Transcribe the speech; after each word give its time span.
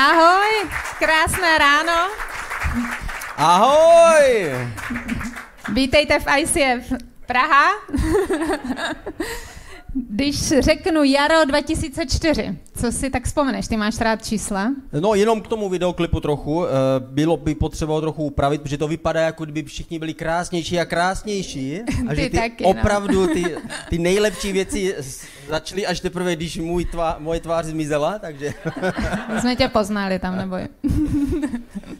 Ahoj, 0.00 0.52
krásné 0.96 1.60
ráno. 1.60 2.08
Ahoj! 3.36 4.48
Vítejte 5.76 6.16
v 6.24 6.26
ICF 6.40 6.84
Praha. 7.28 7.84
Když 10.20 10.52
řeknu 10.58 11.04
jaro 11.04 11.44
2004, 11.44 12.58
co 12.76 12.92
si 12.92 13.10
tak 13.10 13.24
vzpomeneš? 13.24 13.68
Ty 13.68 13.76
máš 13.76 14.00
rád 14.00 14.24
čísla? 14.26 14.72
No 15.00 15.14
jenom 15.14 15.40
k 15.40 15.48
tomu 15.48 15.68
videoklipu 15.68 16.20
trochu, 16.20 16.66
eh, 16.66 16.70
bylo 17.00 17.36
by 17.36 17.54
potřeba 17.54 18.00
trochu 18.00 18.24
upravit, 18.24 18.62
protože 18.62 18.78
to 18.78 18.88
vypadá, 18.88 19.20
jako 19.20 19.44
kdyby 19.44 19.62
všichni 19.62 19.98
byli 19.98 20.14
krásnější 20.14 20.80
a 20.80 20.84
krásnější. 20.84 21.80
A 22.08 22.14
Ty 22.14 22.22
že 22.22 22.30
ty 22.30 22.36
taky, 22.36 22.64
no. 22.64 22.70
opravdu 22.70 23.26
ty, 23.32 23.44
ty 23.90 23.98
nejlepší 23.98 24.52
věci 24.52 24.94
začaly 25.48 25.86
až 25.86 26.00
teprve, 26.00 26.36
když 26.36 26.58
můj 26.58 26.84
tvá, 26.84 27.16
moje 27.18 27.40
tvář 27.40 27.64
zmizela, 27.66 28.18
takže... 28.18 28.54
My 29.34 29.40
jsme 29.40 29.56
tě 29.56 29.68
poznali 29.68 30.18
tam, 30.18 30.36
neboj. 30.36 30.68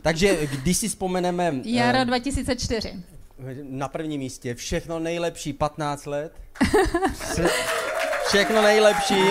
takže 0.02 0.38
když 0.62 0.76
si 0.76 0.88
vzpomeneme 0.88 1.52
eh, 1.56 1.60
Jaro 1.64 2.04
2004. 2.04 2.92
na 3.62 3.88
prvním 3.88 4.20
místě, 4.20 4.54
všechno 4.54 4.98
nejlepší, 4.98 5.52
15 5.52 6.06
let. 6.06 6.32
Vše- 8.30 8.38
Všechno 8.44 8.62
nejlepší. 8.62 9.22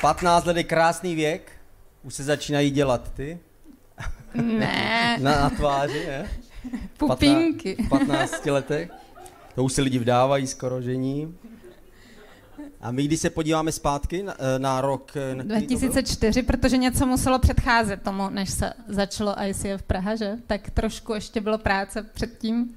15 0.00 0.44
let 0.46 0.56
je 0.56 0.64
krásný 0.64 1.14
věk. 1.14 1.52
Už 2.02 2.14
se 2.14 2.24
začínají 2.24 2.70
dělat 2.70 3.12
ty. 3.14 3.38
Ne, 4.34 5.16
Na, 5.22 5.40
na 5.40 5.50
tváři, 5.50 6.06
ne? 6.06 6.28
pupínky. 6.96 7.76
V 7.86 7.88
15 7.88 8.46
letech. 8.46 8.90
To 9.54 9.64
už 9.64 9.72
se 9.72 9.82
lidi 9.82 9.98
vdávají 9.98 10.46
skoro 10.46 10.82
žení. 10.82 11.36
A 12.80 12.90
my, 12.90 13.04
když 13.04 13.20
se 13.20 13.30
podíváme 13.30 13.72
zpátky 13.72 14.22
na, 14.22 14.34
eh, 14.38 14.58
na 14.58 14.80
rok... 14.80 15.12
eh, 15.16 15.34
na 15.34 15.44
který 15.44 15.66
to 15.66 15.74
byl? 15.74 15.78
2004, 15.88 16.42
protože 16.42 16.76
něco 16.76 17.06
muselo 17.06 17.38
předcházet 17.38 18.02
tomu, 18.02 18.28
než 18.30 18.50
se 18.50 18.72
začalo 18.88 19.34
ICF 19.44 19.82
Praha, 19.86 20.16
že? 20.16 20.36
Tak 20.46 20.70
trošku 20.70 21.14
ještě 21.14 21.40
bylo 21.40 21.58
práce 21.58 22.02
předtím. 22.02 22.74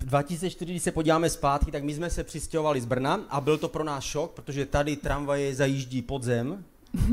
Ehm, 0.00 0.08
2004, 0.08 0.72
když 0.72 0.82
se 0.82 0.92
podíváme 0.92 1.30
zpátky, 1.30 1.70
tak 1.70 1.84
my 1.84 1.94
jsme 1.94 2.10
se 2.10 2.24
přistěhovali 2.24 2.80
z 2.80 2.84
Brna 2.84 3.20
a 3.28 3.40
byl 3.40 3.58
to 3.58 3.68
pro 3.68 3.84
nás 3.84 4.04
šok, 4.04 4.32
protože 4.32 4.66
tady 4.66 4.96
tramvaje 4.96 5.54
zajíždí 5.54 6.02
pod 6.02 6.22
zem. 6.22 6.64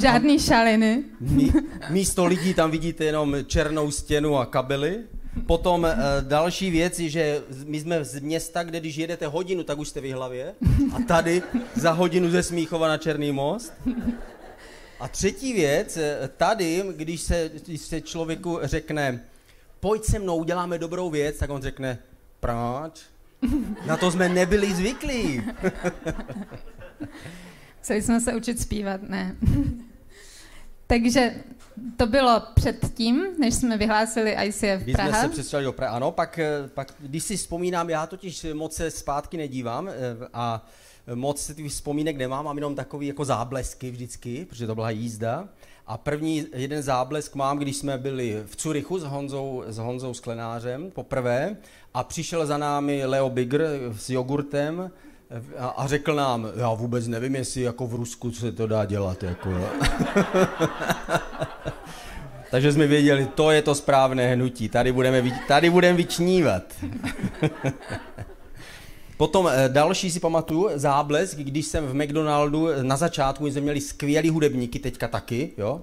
Žádný 0.00 0.38
šaliny. 0.38 1.04
Mí, 1.20 1.52
místo 1.90 2.24
lidí 2.24 2.54
tam 2.54 2.70
vidíte 2.70 3.04
jenom 3.04 3.36
černou 3.46 3.90
stěnu 3.90 4.38
a 4.38 4.46
kabely. 4.46 4.98
Potom 5.46 5.86
e, 5.86 5.96
další 6.20 6.70
věc 6.70 6.98
je, 6.98 7.08
že 7.08 7.42
my 7.64 7.80
jsme 7.80 8.04
z 8.04 8.20
města, 8.20 8.62
kde 8.62 8.80
když 8.80 8.96
jedete 8.96 9.26
hodinu, 9.26 9.62
tak 9.62 9.78
už 9.78 9.88
jste 9.88 10.00
v 10.00 10.12
hlavě. 10.12 10.54
A 10.92 11.00
tady 11.08 11.42
za 11.74 11.90
hodinu 11.92 12.30
ze 12.30 12.42
Smíchova 12.42 12.88
na 12.88 12.98
Černý 12.98 13.32
most. 13.32 13.72
A 15.00 15.08
třetí 15.08 15.52
věc, 15.52 15.96
eh, 15.96 16.30
tady, 16.36 16.82
když 16.96 17.20
se, 17.20 17.50
když 17.66 17.80
se 17.80 18.00
člověku 18.00 18.58
řekne, 18.62 19.24
pojď 19.80 20.04
se 20.04 20.18
mnou, 20.18 20.36
uděláme 20.36 20.78
dobrou 20.78 21.10
věc, 21.10 21.38
tak 21.38 21.50
on 21.50 21.62
řekne, 21.62 21.98
proč? 22.40 23.02
Na 23.86 23.96
to 23.96 24.10
jsme 24.10 24.28
nebyli 24.28 24.74
zvyklí. 24.74 25.42
Museli 27.78 28.02
jsme 28.02 28.20
se 28.20 28.34
učit 28.34 28.60
zpívat, 28.60 29.02
ne. 29.02 29.36
Takže 30.86 31.34
to 31.96 32.06
bylo 32.06 32.42
předtím, 32.54 33.26
než 33.38 33.54
jsme 33.54 33.76
vyhlásili 33.76 34.36
ICF 34.44 34.82
Když 34.82 34.94
jsme 34.94 35.04
Praha. 35.08 35.22
se 35.22 35.28
přestěhovali 35.28 35.64
do 35.64 35.72
Prahy, 35.72 35.96
ano, 35.96 36.12
pak, 36.12 36.38
eh, 36.38 36.68
pak, 36.74 36.94
když 36.98 37.24
si 37.24 37.36
vzpomínám, 37.36 37.90
já 37.90 38.06
totiž 38.06 38.46
moc 38.52 38.74
se 38.74 38.90
zpátky 38.90 39.36
nedívám 39.36 39.88
eh, 39.88 39.92
a 40.32 40.66
moc 41.14 41.42
se 41.42 41.54
těch 41.54 41.66
vzpomínek 41.66 42.16
nemám, 42.16 42.44
mám 42.44 42.56
jenom 42.56 42.74
takový 42.74 43.06
jako 43.06 43.24
záblesky 43.24 43.90
vždycky, 43.90 44.44
protože 44.44 44.66
to 44.66 44.74
byla 44.74 44.90
jízda. 44.90 45.48
A 45.86 45.96
první 45.98 46.46
jeden 46.54 46.82
záblesk 46.82 47.34
mám, 47.34 47.58
když 47.58 47.76
jsme 47.76 47.98
byli 47.98 48.42
v 48.46 48.56
Curychu 48.56 48.98
s 48.98 49.04
Honzou, 49.04 49.64
s 49.66 49.78
Honzou 49.78 50.14
Sklenářem 50.14 50.90
poprvé 50.90 51.56
a 51.94 52.04
přišel 52.04 52.46
za 52.46 52.58
námi 52.58 53.06
Leo 53.06 53.30
Bigger 53.30 53.68
s 53.98 54.10
jogurtem 54.10 54.90
a, 55.58 55.66
a 55.66 55.86
řekl 55.86 56.14
nám, 56.14 56.48
já 56.56 56.74
vůbec 56.74 57.06
nevím, 57.06 57.36
jestli 57.36 57.60
jako 57.60 57.86
v 57.86 57.94
Rusku 57.94 58.32
se 58.32 58.52
to 58.52 58.66
dá 58.66 58.84
dělat. 58.84 59.22
Jako, 59.22 59.50
jo." 59.50 59.68
Takže 62.50 62.72
jsme 62.72 62.86
věděli, 62.86 63.28
to 63.34 63.50
je 63.50 63.62
to 63.62 63.74
správné 63.74 64.34
hnutí, 64.34 64.68
tady 64.68 64.92
budeme, 64.92 65.40
tady 65.48 65.70
budeme 65.70 65.96
vyčnívat. 65.96 66.62
Potom 69.16 69.48
eh, 69.48 69.68
další 69.68 70.10
si 70.10 70.20
pamatuju, 70.20 70.70
záblesk, 70.74 71.38
když 71.38 71.66
jsem 71.66 71.86
v 71.86 71.94
McDonaldu 71.94 72.68
eh, 72.68 72.82
na 72.82 72.96
začátku, 72.96 73.44
my 73.44 73.52
jsme 73.52 73.60
měli 73.60 73.80
skvělý 73.80 74.30
hudebníky, 74.30 74.78
teďka 74.78 75.08
taky, 75.08 75.52
jo? 75.58 75.82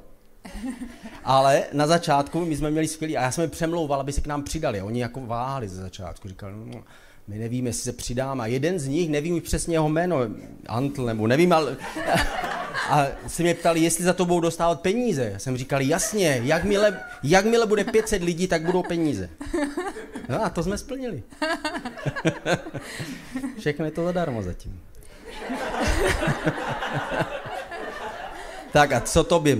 Ale 1.23 1.63
na 1.73 1.87
začátku 1.87 2.45
my 2.45 2.55
jsme 2.55 2.71
měli 2.71 2.87
skvělý, 2.87 3.17
a 3.17 3.21
já 3.21 3.31
jsem 3.31 3.41
je 3.41 3.47
přemlouval, 3.47 3.99
aby 3.99 4.11
se 4.11 4.21
k 4.21 4.27
nám 4.27 4.43
přidali. 4.43 4.81
Oni 4.81 5.01
jako 5.01 5.21
váhali 5.25 5.69
ze 5.69 5.81
začátku, 5.81 6.27
říkali, 6.27 6.53
no, 6.53 6.83
my 7.27 7.37
nevíme, 7.37 7.69
jestli 7.69 7.83
se 7.83 7.93
přidáme. 7.93 8.43
A 8.43 8.47
jeden 8.47 8.79
z 8.79 8.87
nich, 8.87 9.09
nevím 9.09 9.35
už 9.35 9.41
přesně 9.41 9.75
jeho 9.75 9.89
jméno, 9.89 10.19
Antl 10.67 11.05
nebo 11.05 11.27
nevím, 11.27 11.53
ale... 11.53 11.77
A 12.89 13.07
se 13.27 13.43
mě 13.43 13.53
ptali, 13.53 13.79
jestli 13.79 14.03
za 14.03 14.13
to 14.13 14.25
budou 14.25 14.39
dostávat 14.39 14.81
peníze. 14.81 15.29
Já 15.33 15.39
jsem 15.39 15.57
říkal, 15.57 15.81
jasně, 15.81 16.41
jakmile, 16.43 16.99
jakmile 17.23 17.67
bude 17.67 17.83
500 17.83 18.23
lidí, 18.23 18.47
tak 18.47 18.65
budou 18.65 18.83
peníze. 18.83 19.29
No 20.29 20.45
a 20.45 20.49
to 20.49 20.63
jsme 20.63 20.77
splnili. 20.77 21.23
Všechno 23.59 23.85
je 23.85 23.91
to 23.91 24.03
zadarmo 24.03 24.41
zatím. 24.41 24.81
tak 28.71 28.91
a 28.91 29.01
co 29.01 29.23
tobě 29.23 29.57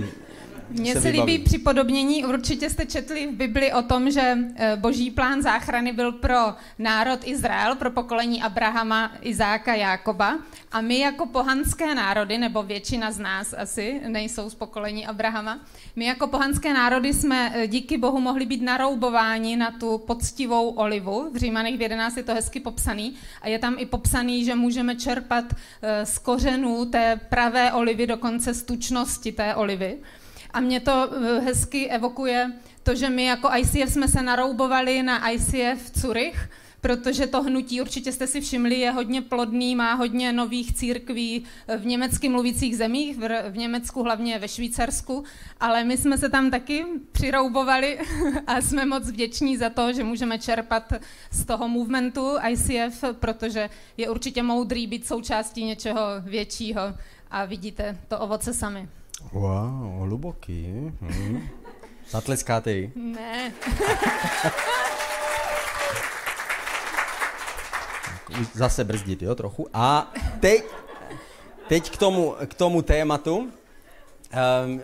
Mně 0.70 1.00
se 1.00 1.08
líbí 1.08 1.38
připodobnění, 1.38 2.24
určitě 2.24 2.70
jste 2.70 2.86
četli 2.86 3.26
v 3.26 3.30
Bibli 3.30 3.72
o 3.72 3.82
tom, 3.82 4.10
že 4.10 4.38
eh, 4.56 4.76
boží 4.76 5.10
plán 5.10 5.42
záchrany 5.42 5.92
byl 5.92 6.12
pro 6.12 6.54
národ 6.78 7.20
Izrael, 7.24 7.76
pro 7.76 7.90
pokolení 7.90 8.42
Abrahama, 8.42 9.12
Izáka, 9.20 9.74
Jákoba. 9.74 10.38
A 10.72 10.80
my 10.80 10.98
jako 10.98 11.26
pohanské 11.26 11.94
národy, 11.94 12.38
nebo 12.38 12.62
většina 12.62 13.10
z 13.10 13.18
nás 13.18 13.54
asi 13.58 14.00
nejsou 14.08 14.50
z 14.50 14.54
pokolení 14.54 15.06
Abrahama, 15.06 15.60
my 15.96 16.04
jako 16.04 16.26
pohanské 16.26 16.74
národy 16.74 17.14
jsme 17.14 17.52
eh, 17.54 17.66
díky 17.66 17.98
Bohu 17.98 18.20
mohli 18.20 18.46
být 18.46 18.62
naroubováni 18.62 19.56
na 19.56 19.70
tu 19.70 19.98
poctivou 19.98 20.68
olivu. 20.68 21.30
V 21.32 21.36
Římanech 21.36 21.78
v 21.78 21.82
11 21.82 22.16
je 22.16 22.22
to 22.22 22.34
hezky 22.34 22.60
popsaný. 22.60 23.14
A 23.42 23.48
je 23.48 23.58
tam 23.58 23.76
i 23.78 23.86
popsaný, 23.86 24.44
že 24.44 24.54
můžeme 24.54 24.96
čerpat 24.96 25.44
eh, 25.82 26.06
z 26.06 26.18
kořenů 26.18 26.84
té 26.84 27.20
pravé 27.28 27.72
olivy, 27.72 28.06
dokonce 28.06 28.54
z 28.54 28.62
tučnosti 28.62 29.32
té 29.32 29.54
olivy. 29.54 29.98
A 30.54 30.60
mě 30.60 30.80
to 30.80 31.10
eh, 31.12 31.40
hezky 31.40 31.90
evokuje 31.90 32.52
to, 32.82 32.94
že 32.94 33.10
my 33.10 33.24
jako 33.24 33.48
ICF 33.56 33.92
jsme 33.92 34.08
se 34.08 34.22
naroubovali 34.22 35.02
na 35.02 35.30
ICF 35.30 35.90
Curych, 36.00 36.50
protože 36.80 37.26
to 37.26 37.42
hnutí, 37.42 37.80
určitě 37.80 38.12
jste 38.12 38.26
si 38.26 38.40
všimli, 38.40 38.74
je 38.74 38.90
hodně 38.90 39.22
plodný, 39.22 39.76
má 39.76 39.94
hodně 39.94 40.32
nových 40.32 40.74
církví 40.74 41.44
v 41.78 41.86
německy 41.86 42.28
mluvících 42.28 42.76
zemích, 42.76 43.16
v, 43.18 43.50
v 43.50 43.56
Německu, 43.56 44.02
hlavně 44.02 44.38
ve 44.38 44.48
Švýcarsku, 44.48 45.24
ale 45.60 45.84
my 45.84 45.96
jsme 45.96 46.18
se 46.18 46.28
tam 46.28 46.50
taky 46.50 46.84
přiroubovali 47.12 47.98
a 48.46 48.60
jsme 48.60 48.84
moc 48.84 49.10
vděční 49.10 49.56
za 49.56 49.70
to, 49.70 49.92
že 49.92 50.04
můžeme 50.04 50.38
čerpat 50.38 50.92
z 51.30 51.44
toho 51.44 51.68
movementu 51.68 52.36
ICF, 52.48 53.04
protože 53.12 53.70
je 53.96 54.10
určitě 54.10 54.42
moudrý 54.42 54.86
být 54.86 55.06
součástí 55.06 55.64
něčeho 55.64 56.00
většího 56.22 56.82
a 57.30 57.44
vidíte 57.44 57.98
to 58.08 58.18
ovoce 58.18 58.54
sami. 58.54 58.88
Wow, 59.32 60.02
hluboký. 60.02 60.92
Hm. 61.00 61.48
Zatleskáte 62.10 62.72
jí. 62.72 62.92
Ne. 62.96 63.52
Zase 68.54 68.84
brzdit, 68.84 69.22
jo, 69.22 69.34
trochu. 69.34 69.66
A 69.72 70.12
teď, 70.40 70.64
teď 71.68 71.90
k, 71.90 71.96
tomu, 71.96 72.34
k 72.46 72.54
tomu 72.54 72.82
tématu. 72.82 73.36
Um, 73.36 73.50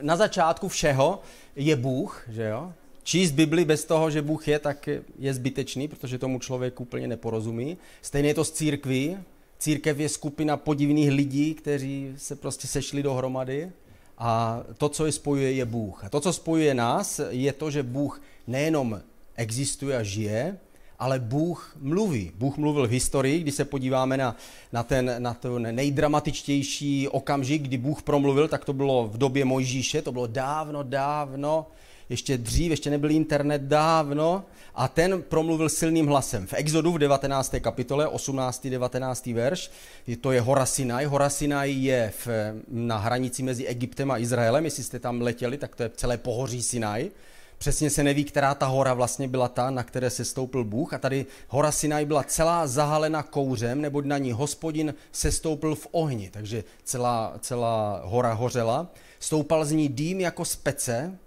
na 0.02 0.16
začátku 0.16 0.68
všeho 0.68 1.22
je 1.56 1.76
Bůh, 1.76 2.24
že 2.28 2.44
jo? 2.44 2.72
Číst 3.02 3.30
Bibli 3.30 3.64
bez 3.64 3.84
toho, 3.84 4.10
že 4.10 4.22
Bůh 4.22 4.48
je, 4.48 4.58
tak 4.58 4.88
je 5.18 5.34
zbytečný, 5.34 5.88
protože 5.88 6.18
tomu 6.18 6.38
člověk 6.38 6.80
úplně 6.80 7.08
neporozumí. 7.08 7.78
Stejně 8.02 8.28
je 8.28 8.34
to 8.34 8.44
s 8.44 8.52
církví. 8.52 9.18
Církev 9.58 9.98
je 9.98 10.08
skupina 10.08 10.56
podivných 10.56 11.10
lidí, 11.10 11.54
kteří 11.54 12.12
se 12.16 12.36
prostě 12.36 12.66
sešli 12.66 13.02
dohromady 13.02 13.72
a 14.20 14.62
to, 14.78 14.88
co 14.88 15.06
je 15.06 15.12
spojuje, 15.12 15.52
je 15.52 15.64
Bůh. 15.64 16.04
A 16.04 16.08
to, 16.08 16.20
co 16.20 16.32
spojuje 16.32 16.74
nás, 16.74 17.20
je 17.28 17.52
to, 17.52 17.70
že 17.70 17.82
Bůh 17.82 18.22
nejenom 18.46 19.00
existuje 19.36 19.96
a 19.96 20.02
žije, 20.02 20.58
ale 20.98 21.18
Bůh 21.18 21.76
mluví. 21.80 22.32
Bůh 22.34 22.56
mluvil 22.56 22.88
v 22.88 22.90
historii, 22.90 23.40
když 23.40 23.54
se 23.54 23.64
podíváme 23.64 24.16
na, 24.16 24.36
na, 24.72 24.82
ten, 24.82 25.14
na 25.18 25.34
ten 25.34 25.74
nejdramatičtější 25.74 27.08
okamžik, 27.08 27.62
kdy 27.62 27.78
Bůh 27.78 28.02
promluvil, 28.02 28.48
tak 28.48 28.64
to 28.64 28.72
bylo 28.72 29.08
v 29.08 29.18
době 29.18 29.44
Mojžíše, 29.44 30.02
to 30.02 30.12
bylo 30.12 30.26
dávno, 30.26 30.82
dávno 30.82 31.66
ještě 32.10 32.38
dřív, 32.38 32.70
ještě 32.70 32.90
nebyl 32.90 33.10
internet 33.10 33.62
dávno, 33.62 34.44
a 34.74 34.88
ten 34.88 35.22
promluvil 35.22 35.68
silným 35.68 36.06
hlasem. 36.06 36.46
V 36.46 36.54
Exodu 36.54 36.92
v 36.92 36.98
19. 36.98 37.54
kapitole, 37.60 38.08
18. 38.08 38.66
19. 38.66 39.26
verš, 39.26 39.70
to 40.20 40.32
je 40.32 40.40
Hora 40.40 40.66
Sinai. 40.66 41.04
Hora 41.04 41.30
Sinai 41.30 41.72
je 41.72 42.12
v, 42.24 42.28
na 42.68 42.98
hranici 42.98 43.42
mezi 43.42 43.66
Egyptem 43.66 44.10
a 44.10 44.18
Izraelem. 44.18 44.64
Jestli 44.64 44.82
jste 44.82 44.98
tam 44.98 45.20
letěli, 45.20 45.58
tak 45.58 45.76
to 45.76 45.82
je 45.82 45.90
celé 45.96 46.16
pohoří 46.18 46.62
Sinai. 46.62 47.10
Přesně 47.58 47.90
se 47.90 48.02
neví, 48.02 48.24
která 48.24 48.54
ta 48.54 48.66
hora 48.66 48.94
vlastně 48.94 49.28
byla 49.28 49.48
ta, 49.48 49.70
na 49.70 49.82
které 49.82 50.10
se 50.10 50.24
stoupil 50.24 50.64
Bůh. 50.64 50.94
A 50.94 50.98
tady 50.98 51.26
hora 51.48 51.72
Sinai 51.72 52.04
byla 52.04 52.22
celá 52.22 52.66
zahalena 52.66 53.22
kouřem, 53.22 53.80
neboť 53.80 54.04
na 54.04 54.18
ní 54.18 54.32
hospodin 54.32 54.94
se 55.12 55.32
stoupil 55.32 55.74
v 55.74 55.86
ohni. 55.90 56.30
Takže 56.30 56.64
celá, 56.84 57.34
celá 57.40 58.02
hora 58.04 58.32
hořela. 58.32 58.92
Stoupal 59.18 59.64
z 59.64 59.72
ní 59.72 59.88
dým 59.88 60.20
jako 60.20 60.44
z 60.44 60.56
pece, 60.56 61.18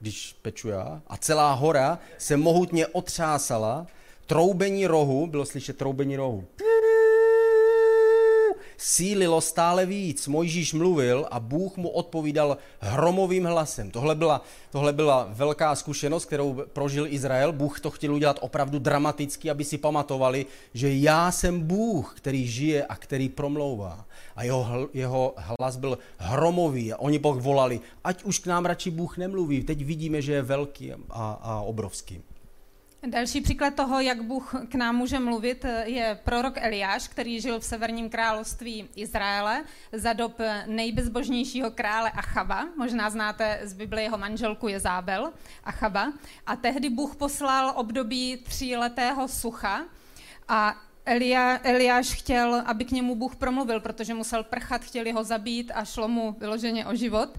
když 0.00 0.36
peču 0.42 0.68
já, 0.68 1.02
a 1.06 1.16
celá 1.16 1.52
hora 1.52 1.98
se 2.18 2.36
mohutně 2.36 2.86
otřásala, 2.86 3.86
troubení 4.26 4.86
rohu, 4.86 5.26
bylo 5.26 5.46
slyšet 5.46 5.76
troubení 5.76 6.16
rohu, 6.16 6.44
sílilo 8.76 9.40
stále 9.40 9.86
víc. 9.86 10.28
Mojžíš 10.28 10.72
mluvil 10.72 11.26
a 11.30 11.40
Bůh 11.40 11.76
mu 11.76 11.88
odpovídal 11.88 12.58
hromovým 12.80 13.44
hlasem. 13.44 13.90
Tohle 13.90 14.14
byla, 14.14 14.42
tohle 14.70 14.92
byla 14.92 15.28
velká 15.30 15.74
zkušenost, 15.74 16.24
kterou 16.24 16.62
prožil 16.72 17.06
Izrael. 17.06 17.52
Bůh 17.52 17.80
to 17.80 17.90
chtěl 17.90 18.14
udělat 18.14 18.38
opravdu 18.40 18.78
dramaticky, 18.78 19.50
aby 19.50 19.64
si 19.64 19.78
pamatovali, 19.78 20.46
že 20.74 20.94
já 20.94 21.32
jsem 21.32 21.60
Bůh, 21.60 22.14
který 22.16 22.46
žije 22.46 22.86
a 22.86 22.96
který 22.96 23.28
promlouvá. 23.28 24.06
A 24.36 24.44
jeho, 24.44 24.88
jeho 24.94 25.34
hlas 25.36 25.76
byl 25.76 25.98
hromový 26.18 26.92
a 26.92 26.98
oni 26.98 27.18
Boh 27.18 27.40
volali, 27.40 27.80
ať 28.04 28.24
už 28.24 28.38
k 28.38 28.46
nám 28.46 28.66
radši 28.66 28.90
Bůh 28.90 29.18
nemluví. 29.18 29.64
Teď 29.64 29.84
vidíme, 29.84 30.22
že 30.22 30.32
je 30.32 30.42
velký 30.42 30.92
a, 30.92 30.96
a 31.42 31.60
obrovský. 31.60 32.22
Další 33.06 33.40
příklad 33.40 33.74
toho, 33.74 34.00
jak 34.00 34.22
Bůh 34.22 34.54
k 34.68 34.74
nám 34.74 34.96
může 34.96 35.18
mluvit, 35.18 35.64
je 35.84 36.18
prorok 36.24 36.54
Eliáš, 36.56 37.08
který 37.08 37.40
žil 37.40 37.60
v 37.60 37.64
severním 37.64 38.10
království 38.10 38.88
Izraele 38.96 39.64
za 39.92 40.12
dob 40.12 40.38
nejbezbožnějšího 40.66 41.70
krále 41.70 42.10
Achaba. 42.10 42.68
Možná 42.76 43.10
znáte 43.10 43.60
z 43.62 43.72
Bible 43.72 44.02
jeho 44.02 44.18
manželku 44.18 44.68
Jezábel 44.68 45.32
Achaba. 45.64 46.12
A 46.46 46.56
tehdy 46.56 46.90
Bůh 46.90 47.16
poslal 47.16 47.72
období 47.76 48.36
tříletého 48.36 49.28
sucha 49.28 49.84
a 50.48 50.76
Elia, 51.04 51.60
Eliáš 51.62 52.12
chtěl, 52.12 52.62
aby 52.66 52.84
k 52.84 52.90
němu 52.90 53.14
Bůh 53.14 53.36
promluvil, 53.36 53.80
protože 53.80 54.14
musel 54.14 54.44
prchat, 54.44 54.82
chtěli 54.82 55.12
ho 55.12 55.24
zabít 55.24 55.72
a 55.74 55.84
šlo 55.84 56.08
mu 56.08 56.36
vyloženě 56.38 56.86
o 56.86 56.94
život. 56.94 57.38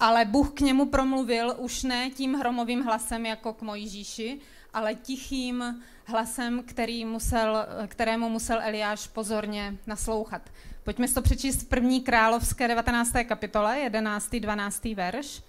Ale 0.00 0.24
Bůh 0.24 0.50
k 0.50 0.60
němu 0.60 0.86
promluvil 0.86 1.54
už 1.58 1.82
ne 1.82 2.10
tím 2.10 2.34
hromovým 2.34 2.82
hlasem 2.82 3.26
jako 3.26 3.52
k 3.52 3.62
Mojžíši, 3.62 4.40
ale 4.74 4.94
tichým 4.94 5.82
hlasem, 6.04 6.62
který 6.66 7.04
musel, 7.04 7.66
kterému 7.86 8.28
musel 8.28 8.60
Eliáš 8.62 9.06
pozorně 9.06 9.76
naslouchat. 9.86 10.42
Pojďme 10.84 11.08
si 11.08 11.14
to 11.14 11.22
přečíst 11.22 11.62
v 11.62 11.68
první 11.68 12.00
královské 12.00 12.68
19. 12.68 13.12
kapitole, 13.24 13.78
11. 13.78 14.30
12. 14.30 14.84
verš. 14.84 15.42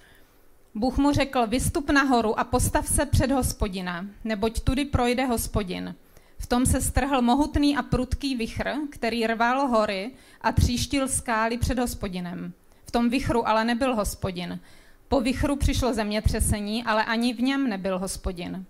Bůh 0.76 0.98
mu 0.98 1.12
řekl, 1.12 1.48
vystup 1.48 1.90
nahoru 1.90 2.40
a 2.40 2.44
postav 2.44 2.88
se 2.88 3.06
před 3.06 3.32
hospodina, 3.32 4.06
neboť 4.24 4.60
tudy 4.60 4.86
projde 4.86 5.26
hospodin. 5.26 5.96
V 6.38 6.48
tom 6.48 6.66
se 6.66 6.82
strhl 6.82 7.22
mohutný 7.22 7.78
a 7.78 7.82
prudký 7.82 8.36
vichr, 8.36 8.70
který 8.90 9.28
rval 9.28 9.68
hory 9.68 10.12
a 10.42 10.52
tříštil 10.52 11.08
skály 11.08 11.58
před 11.58 11.80
hospodinem. 11.80 12.54
V 12.86 12.92
tom 12.92 13.10
vichru 13.10 13.48
ale 13.48 13.66
nebyl 13.66 13.96
hospodin. 13.96 14.60
Po 15.08 15.22
vichru 15.22 15.56
přišlo 15.56 15.94
zemětřesení, 15.94 16.84
ale 16.84 17.06
ani 17.06 17.34
v 17.34 17.42
něm 17.42 17.70
nebyl 17.70 18.00
hospodin. 18.00 18.66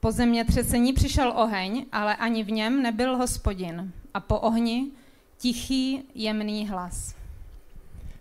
Po 0.00 0.12
zemětřesení 0.12 0.92
přišel 0.92 1.32
oheň, 1.36 1.86
ale 1.92 2.16
ani 2.16 2.44
v 2.44 2.50
něm 2.50 2.82
nebyl 2.82 3.16
hospodin. 3.16 3.92
A 4.14 4.20
po 4.20 4.38
ohni 4.38 4.86
tichý, 5.38 6.02
jemný 6.14 6.68
hlas. 6.68 7.14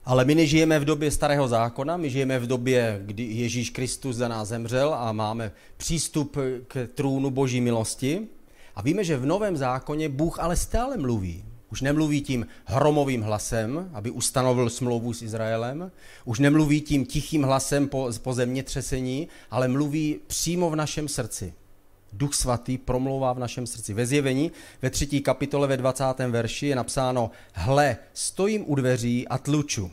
Ale 0.06 0.26
my 0.26 0.36
nežijeme 0.36 0.80
v 0.80 0.86
době 0.86 1.12
starého 1.12 1.48
zákona, 1.48 1.98
my 1.98 2.10
žijeme 2.10 2.40
v 2.40 2.48
době, 2.48 3.02
kdy 3.06 3.24
Ježíš 3.24 3.70
Kristus 3.70 4.16
za 4.16 4.28
nás 4.28 4.48
zemřel 4.48 4.94
a 4.94 5.12
máme 5.12 5.52
přístup 5.78 6.38
k 6.68 6.90
trůnu 6.96 7.30
boží 7.30 7.62
milosti. 7.62 8.28
A 8.76 8.82
víme, 8.82 9.04
že 9.04 9.18
v 9.18 9.26
novém 9.26 9.58
zákoně 9.58 10.10
Bůh 10.10 10.40
ale 10.40 10.56
stále 10.56 10.98
mluví. 10.98 11.44
Už 11.72 11.82
nemluví 11.82 12.22
tím 12.22 12.48
hromovým 12.66 13.22
hlasem, 13.22 13.90
aby 13.94 14.12
ustanovil 14.12 14.70
smlouvu 14.70 15.14
s 15.14 15.22
Izraelem. 15.22 15.92
Už 16.26 16.40
nemluví 16.40 16.82
tím 16.82 17.06
tichým 17.06 17.44
hlasem 17.44 17.88
po, 17.88 18.10
po 18.22 18.34
zemětřesení, 18.34 19.28
ale 19.52 19.68
mluví 19.68 20.20
přímo 20.28 20.70
v 20.70 20.76
našem 20.76 21.08
srdci. 21.08 21.54
Duch 22.18 22.34
svatý 22.34 22.78
promlouvá 22.78 23.34
v 23.34 23.40
našem 23.40 23.68
srdci. 23.68 23.94
Ve 23.94 24.06
zjevení 24.06 24.52
ve 24.82 24.90
třetí 24.90 25.22
kapitole 25.22 25.68
ve 25.68 25.78
20. 25.78 26.04
verši 26.28 26.68
je 26.68 26.76
napsáno 26.76 27.32
Hle, 27.54 27.98
stojím 28.14 28.64
u 28.68 28.76
dveří 28.76 29.28
a 29.28 29.38
tluču. 29.38 29.92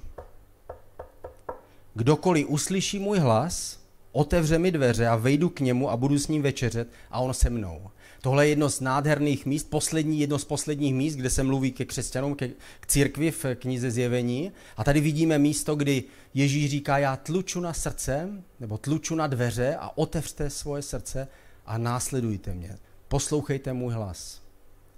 Kdokoliv 1.94 2.46
uslyší 2.48 2.98
můj 2.98 3.18
hlas, 3.18 3.78
otevře 4.12 4.58
mi 4.58 4.70
dveře 4.70 5.08
a 5.08 5.16
vejdu 5.16 5.48
k 5.48 5.60
němu 5.60 5.90
a 5.90 5.96
budu 5.96 6.18
s 6.18 6.28
ním 6.28 6.42
večeřet 6.42 6.88
a 7.10 7.20
on 7.20 7.34
se 7.34 7.50
mnou. 7.50 7.90
Tohle 8.20 8.46
je 8.46 8.48
jedno 8.48 8.70
z 8.70 8.80
nádherných 8.80 9.46
míst, 9.46 9.70
poslední, 9.70 10.20
jedno 10.20 10.38
z 10.38 10.44
posledních 10.44 10.94
míst, 10.94 11.14
kde 11.14 11.30
se 11.30 11.42
mluví 11.42 11.72
ke 11.72 11.84
křesťanům, 11.84 12.34
ke, 12.34 12.48
k 12.80 12.86
církvi 12.86 13.30
v 13.30 13.44
knize 13.54 13.90
Zjevení. 13.90 14.52
A 14.76 14.84
tady 14.84 15.00
vidíme 15.00 15.38
místo, 15.38 15.74
kdy 15.74 16.04
Ježíš 16.34 16.70
říká, 16.70 16.98
já 16.98 17.16
tluču 17.16 17.60
na 17.60 17.72
srdce, 17.72 18.28
nebo 18.60 18.78
tluču 18.78 19.14
na 19.14 19.26
dveře 19.26 19.76
a 19.80 19.98
otevřte 19.98 20.50
svoje 20.50 20.82
srdce 20.82 21.28
a 21.66 21.78
následujte 21.78 22.54
mě. 22.54 22.78
Poslouchejte 23.08 23.72
můj 23.72 23.92
hlas. 23.92 24.42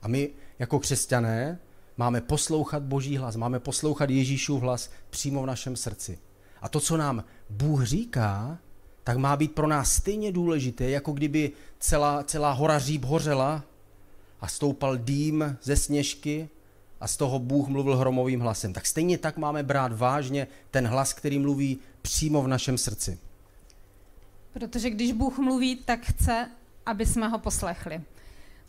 A 0.03 0.09
my 0.09 0.31
jako 0.59 0.79
křesťané 0.79 1.59
máme 1.97 2.21
poslouchat 2.21 2.83
Boží 2.83 3.17
hlas, 3.17 3.37
máme 3.37 3.61
poslouchat 3.61 4.11
Ježíšův 4.11 4.63
hlas 4.63 4.91
přímo 5.11 5.43
v 5.43 5.47
našem 5.47 5.77
srdci. 5.77 6.19
A 6.63 6.69
to, 6.69 6.81
co 6.81 6.97
nám 6.97 7.25
Bůh 7.51 7.85
říká, 7.85 8.59
tak 9.05 9.17
má 9.17 9.37
být 9.37 9.55
pro 9.55 9.67
nás 9.67 9.93
stejně 9.93 10.33
důležité, 10.33 10.91
jako 10.91 11.13
kdyby 11.13 11.53
celá, 11.79 12.25
celá 12.25 12.53
hora 12.53 12.79
říp 12.79 13.05
hořela 13.05 13.65
a 14.41 14.49
stoupal 14.49 14.97
dým 14.97 15.57
ze 15.63 15.77
sněžky 15.77 16.49
a 17.01 17.07
z 17.07 17.17
toho 17.17 17.39
Bůh 17.39 17.69
mluvil 17.69 17.97
hromovým 17.97 18.41
hlasem. 18.41 18.73
Tak 18.73 18.87
stejně 18.87 19.19
tak 19.19 19.37
máme 19.37 19.63
brát 19.63 19.93
vážně 19.93 20.47
ten 20.71 20.87
hlas, 20.87 21.13
který 21.13 21.39
mluví 21.39 21.79
přímo 22.03 22.43
v 22.43 22.49
našem 22.49 22.79
srdci. 22.79 23.19
Protože 24.53 24.91
když 24.91 25.13
Bůh 25.13 25.39
mluví, 25.39 25.77
tak 25.77 26.07
chce, 26.07 26.51
aby 26.87 27.07
jsme 27.07 27.29
ho 27.29 27.39
poslechli. 27.39 28.01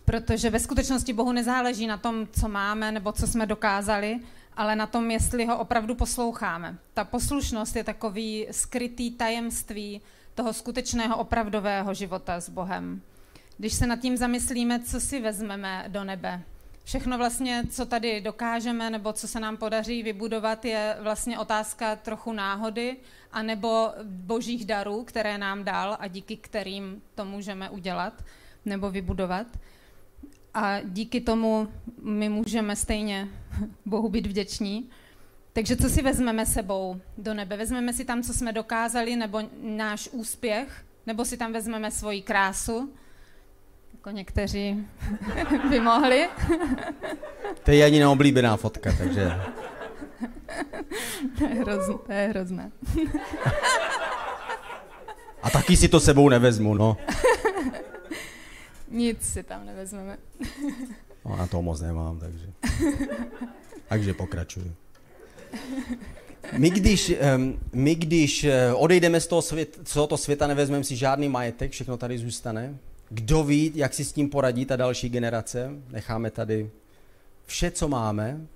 Protože 0.06 0.50
ve 0.50 0.60
skutečnosti 0.60 1.14
Bohu 1.14 1.32
nezáleží 1.32 1.88
na 1.88 1.98
tom, 1.98 2.28
co 2.32 2.50
máme 2.50 2.92
nebo 2.92 3.12
co 3.12 3.28
jsme 3.28 3.46
dokázali, 3.46 4.20
ale 4.58 4.76
na 4.76 4.88
tom, 4.88 5.12
jestli 5.12 5.46
ho 5.46 5.58
opravdu 5.58 5.96
posloucháme. 5.96 6.78
Ta 6.94 7.04
poslušnost 7.04 7.76
je 7.76 7.84
takový 7.84 8.48
skrytý 8.52 9.12
tajemství 9.12 10.02
toho 10.36 10.54
skutečného 10.54 11.18
opravdového 11.18 11.94
života 11.94 12.40
s 12.40 12.50
Bohem. 12.50 13.02
Když 13.58 13.74
se 13.74 13.88
nad 13.88 14.00
tím 14.00 14.18
zamyslíme, 14.18 14.80
co 14.80 15.00
si 15.00 15.22
vezmeme 15.22 15.86
do 15.88 16.04
nebe, 16.04 16.42
všechno 16.88 17.18
vlastně, 17.18 17.64
co 17.70 17.86
tady 17.86 18.22
dokážeme 18.22 18.90
nebo 18.90 19.14
co 19.14 19.28
se 19.28 19.40
nám 19.40 19.58
podaří 19.58 20.04
vybudovat, 20.04 20.66
je 20.66 20.98
vlastně 21.02 21.40
otázka 21.40 21.96
trochu 21.96 22.34
náhody 22.34 22.98
anebo 23.32 23.90
božích 24.04 24.66
darů, 24.66 25.04
které 25.04 25.38
nám 25.38 25.64
dal 25.64 25.98
a 26.00 26.08
díky 26.08 26.38
kterým 26.38 27.02
to 27.16 27.26
můžeme 27.26 27.70
udělat 27.70 28.24
nebo 28.66 28.92
vybudovat. 28.92 29.48
A 30.54 30.82
díky 30.82 31.22
tomu 31.22 31.68
my 32.02 32.30
můžeme 32.30 32.76
stejně 32.76 33.28
Bohu 33.86 34.10
být 34.10 34.28
vděční. 34.28 34.90
Takže 35.54 35.76
co 35.76 35.90
si 35.90 36.02
vezmeme 36.02 36.46
sebou 36.46 37.02
do 37.18 37.34
nebe? 37.34 37.58
Vezmeme 37.58 37.94
si 37.94 38.06
tam, 38.06 38.24
co 38.24 38.34
jsme 38.34 38.54
dokázali, 38.54 39.16
nebo 39.16 39.42
náš 39.62 40.10
úspěch, 40.12 40.86
nebo 41.06 41.26
si 41.26 41.38
tam 41.38 41.54
vezmeme 41.54 41.92
svoji 41.92 42.22
krásu, 42.22 42.94
jako 44.08 44.16
někteří 44.16 44.88
by 45.70 45.80
mohli. 45.80 46.28
to 47.64 47.72
je 47.72 47.86
ani 47.86 48.00
neoblíbená 48.00 48.58
fotka, 48.58 48.92
takže... 48.98 49.32
to, 51.38 51.44
je 51.44 51.50
hrozné, 51.50 51.96
to 52.06 52.12
je 52.12 52.28
hrozné. 52.28 52.72
A 55.44 55.50
taky 55.50 55.78
si 55.78 55.88
to 55.88 56.00
sebou 56.00 56.30
nevezmu, 56.30 56.74
no. 56.74 56.98
Nic 58.92 59.22
si 59.22 59.44
tam 59.44 59.66
nevezmeme. 59.66 60.18
no, 61.26 61.36
na 61.36 61.48
to 61.48 61.62
moc 61.62 61.82
nemám, 61.82 62.20
takže... 62.20 62.46
Takže 63.88 64.14
pokračuju. 64.14 64.74
My 66.58 66.70
když, 66.70 67.14
my 67.74 67.96
když 67.96 68.44
eh, 68.44 68.74
odejdeme 68.74 69.22
z 69.22 69.28
toho, 69.28 69.42
svět, 69.42 69.80
z 69.84 69.94
tohoto 69.94 70.18
světa, 70.18 70.48
nevezmeme 70.48 70.84
si 70.84 70.96
žádný 70.96 71.30
majetek, 71.30 71.72
všechno 71.72 71.98
tady 71.98 72.18
zůstane. 72.18 72.78
Kdo 73.10 73.44
ví, 73.44 73.72
jak 73.76 73.94
si 73.94 74.06
s 74.06 74.14
tím 74.14 74.30
poradí 74.30 74.66
ta 74.66 74.76
další 74.76 75.10
generace? 75.10 75.70
Necháme 75.90 76.32
tady 76.32 76.70
vše, 77.46 77.72
co 77.72 77.88
máme 77.88 78.48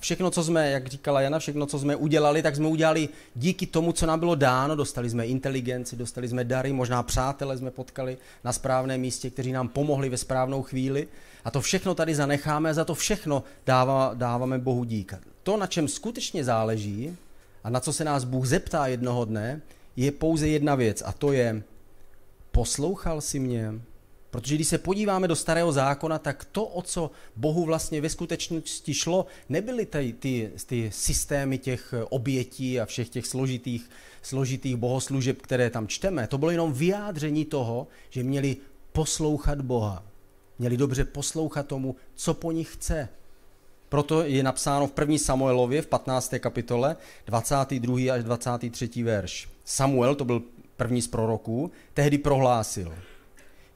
všechno, 0.00 0.30
co 0.30 0.44
jsme, 0.44 0.70
jak 0.70 0.86
říkala 0.86 1.20
Jana, 1.20 1.38
všechno, 1.38 1.66
co 1.66 1.78
jsme 1.78 1.96
udělali, 1.96 2.42
tak 2.42 2.56
jsme 2.56 2.68
udělali 2.68 3.08
díky 3.34 3.66
tomu, 3.66 3.92
co 3.92 4.06
nám 4.06 4.18
bylo 4.18 4.34
dáno. 4.34 4.76
Dostali 4.76 5.10
jsme 5.10 5.26
inteligenci, 5.26 5.96
dostali 5.96 6.28
jsme 6.28 6.44
dary, 6.44 6.72
možná 6.72 7.02
přátele 7.02 7.58
jsme 7.58 7.70
potkali 7.70 8.18
na 8.44 8.52
správném 8.52 9.00
místě, 9.00 9.30
kteří 9.30 9.52
nám 9.52 9.68
pomohli 9.68 10.08
ve 10.08 10.16
správnou 10.16 10.62
chvíli. 10.62 11.08
A 11.44 11.50
to 11.50 11.60
všechno 11.60 11.94
tady 11.94 12.14
zanecháme 12.14 12.70
a 12.70 12.74
za 12.74 12.84
to 12.84 12.94
všechno 12.94 13.42
dává, 13.66 14.14
dáváme 14.14 14.58
Bohu 14.58 14.84
dík. 14.84 15.14
To, 15.42 15.56
na 15.56 15.66
čem 15.66 15.88
skutečně 15.88 16.44
záleží 16.44 17.16
a 17.64 17.70
na 17.70 17.80
co 17.80 17.92
se 17.92 18.04
nás 18.04 18.24
Bůh 18.24 18.46
zeptá 18.46 18.86
jednoho 18.86 19.24
dne, 19.24 19.60
je 19.96 20.12
pouze 20.12 20.48
jedna 20.48 20.74
věc 20.74 21.02
a 21.06 21.12
to 21.12 21.32
je, 21.32 21.62
poslouchal 22.52 23.20
si 23.20 23.38
mě? 23.38 23.72
Protože 24.30 24.54
když 24.54 24.68
se 24.68 24.78
podíváme 24.78 25.28
do 25.28 25.36
starého 25.36 25.72
zákona, 25.72 26.18
tak 26.18 26.44
to, 26.44 26.64
o 26.64 26.82
co 26.82 27.10
Bohu 27.36 27.64
vlastně 27.64 28.00
ve 28.00 28.08
skutečnosti 28.08 28.94
šlo, 28.94 29.26
nebyly 29.48 29.86
ty, 29.86 30.14
ty, 30.18 30.52
ty 30.66 30.90
systémy 30.94 31.58
těch 31.58 31.94
obětí 32.10 32.80
a 32.80 32.86
všech 32.86 33.08
těch 33.08 33.26
složitých, 33.26 33.90
složitých 34.22 34.76
bohoslužeb, 34.76 35.42
které 35.42 35.70
tam 35.70 35.88
čteme. 35.88 36.26
To 36.26 36.38
bylo 36.38 36.50
jenom 36.50 36.72
vyjádření 36.72 37.44
toho, 37.44 37.86
že 38.10 38.22
měli 38.22 38.56
poslouchat 38.92 39.60
Boha. 39.60 40.04
Měli 40.58 40.76
dobře 40.76 41.04
poslouchat 41.04 41.66
tomu, 41.66 41.96
co 42.14 42.34
po 42.34 42.52
nich 42.52 42.74
chce. 42.74 43.08
Proto 43.88 44.22
je 44.22 44.42
napsáno 44.42 44.86
v 44.86 44.92
1. 45.00 45.18
Samuelově 45.18 45.82
v 45.82 45.86
15. 45.86 46.34
kapitole 46.38 46.96
22. 47.26 48.14
až 48.14 48.24
23. 48.24 49.02
verš. 49.02 49.48
Samuel, 49.64 50.14
to 50.14 50.24
byl 50.24 50.42
první 50.76 51.02
z 51.02 51.08
proroků, 51.08 51.70
tehdy 51.94 52.18
prohlásil– 52.18 52.94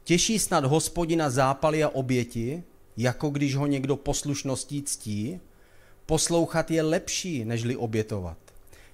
Těší 0.04 0.38
snad 0.38 0.64
hospodina 0.64 1.30
zápaly 1.30 1.84
a 1.84 1.88
oběti, 1.88 2.62
jako 2.96 3.30
když 3.30 3.56
ho 3.56 3.66
někdo 3.66 3.96
poslušností 3.96 4.82
ctí? 4.82 5.40
Poslouchat 6.06 6.70
je 6.70 6.82
lepší, 6.82 7.44
nežli 7.44 7.76
obětovat. 7.76 8.38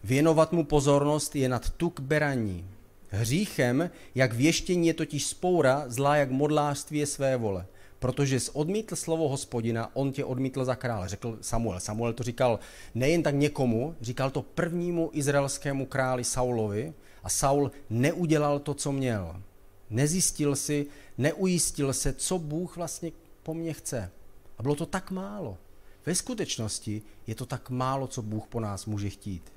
Věnovat 0.05 0.53
mu 0.53 0.65
pozornost 0.65 1.37
je 1.37 1.49
nad 1.49 1.71
tuk 1.71 2.01
beraní. 2.01 2.71
Hříchem, 3.09 3.91
jak 4.15 4.33
věštění 4.33 4.87
je 4.89 4.95
totiž 4.95 5.27
spoura, 5.27 5.85
zlá 5.87 6.17
jak 6.17 6.31
modlářství 6.31 6.99
je 6.99 7.07
své 7.07 7.37
vole. 7.37 7.67
Protože 7.99 8.41
jsi 8.41 8.51
odmítl 8.51 8.97
slovo 8.97 9.29
hospodina, 9.29 9.91
on 9.97 10.13
tě 10.13 10.25
odmítl 10.25 10.65
za 10.65 10.75
krále, 10.75 11.09
řekl 11.09 11.39
Samuel. 11.41 11.81
Samuel 11.81 12.13
to 12.13 12.23
říkal 12.23 12.59
nejen 12.95 13.23
tak 13.23 13.35
někomu, 13.35 13.95
říkal 14.01 14.31
to 14.31 14.43
prvnímu 14.43 15.11
izraelskému 15.13 15.87
králi 15.87 16.25
Saulovi 16.25 16.93
a 17.23 17.29
Saul 17.29 17.71
neudělal 17.91 18.59
to, 18.59 18.75
co 18.75 18.93
měl. 18.93 19.43
Nezjistil 19.91 20.57
si, 20.57 20.87
neujistil 21.19 21.93
se, 21.93 22.13
co 22.13 22.39
Bůh 22.39 22.77
vlastně 22.77 23.13
po 23.43 23.55
mně 23.55 23.73
chce. 23.73 24.11
A 24.59 24.63
bylo 24.63 24.75
to 24.75 24.87
tak 24.87 25.11
málo. 25.11 25.59
Ve 26.07 26.15
skutečnosti 26.15 27.03
je 27.27 27.35
to 27.35 27.47
tak 27.47 27.71
málo, 27.71 28.07
co 28.07 28.23
Bůh 28.23 28.47
po 28.47 28.61
nás 28.61 28.87
může 28.87 29.11
chtít. 29.11 29.53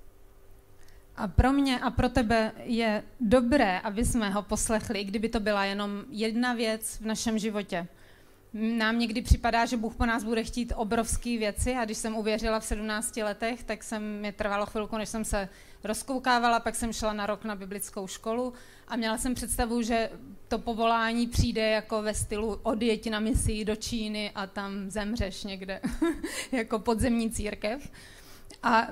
A 1.15 1.27
pro 1.27 1.53
mě 1.53 1.79
a 1.79 1.89
pro 1.89 2.09
tebe 2.09 2.51
je 2.63 3.03
dobré, 3.19 3.79
aby 3.79 4.05
jsme 4.05 4.29
ho 4.29 4.41
poslechli, 4.41 5.03
kdyby 5.03 5.29
to 5.29 5.39
byla 5.39 5.65
jenom 5.65 6.03
jedna 6.09 6.53
věc 6.53 6.97
v 7.01 7.05
našem 7.05 7.39
životě. 7.39 7.87
Nám 8.53 8.99
někdy 8.99 9.21
připadá, 9.21 9.65
že 9.65 9.77
Bůh 9.77 9.95
po 9.95 10.05
nás 10.05 10.23
bude 10.23 10.43
chtít 10.43 10.73
obrovské 10.75 11.37
věci 11.37 11.73
a 11.73 11.85
když 11.85 11.97
jsem 11.97 12.15
uvěřila 12.15 12.59
v 12.59 12.65
17 12.65 13.17
letech, 13.17 13.63
tak 13.63 13.83
jsem, 13.83 14.19
mě 14.19 14.31
trvalo 14.31 14.65
chvilku, 14.65 14.97
než 14.97 15.09
jsem 15.09 15.25
se 15.25 15.49
rozkoukávala, 15.83 16.59
pak 16.59 16.75
jsem 16.75 16.93
šla 16.93 17.13
na 17.13 17.25
rok 17.25 17.43
na 17.43 17.55
biblickou 17.55 18.07
školu 18.07 18.53
a 18.87 18.95
měla 18.95 19.17
jsem 19.17 19.35
představu, 19.35 19.81
že 19.81 20.09
to 20.47 20.59
povolání 20.59 21.27
přijde 21.27 21.69
jako 21.69 22.01
ve 22.01 22.13
stylu 22.13 22.59
odjeti 22.63 23.09
na 23.09 23.19
misi 23.19 23.65
do 23.65 23.75
Číny 23.75 24.31
a 24.35 24.47
tam 24.47 24.89
zemřeš 24.89 25.43
někde, 25.43 25.81
jako 26.51 26.79
podzemní 26.79 27.31
církev. 27.31 27.91
A 28.63 28.87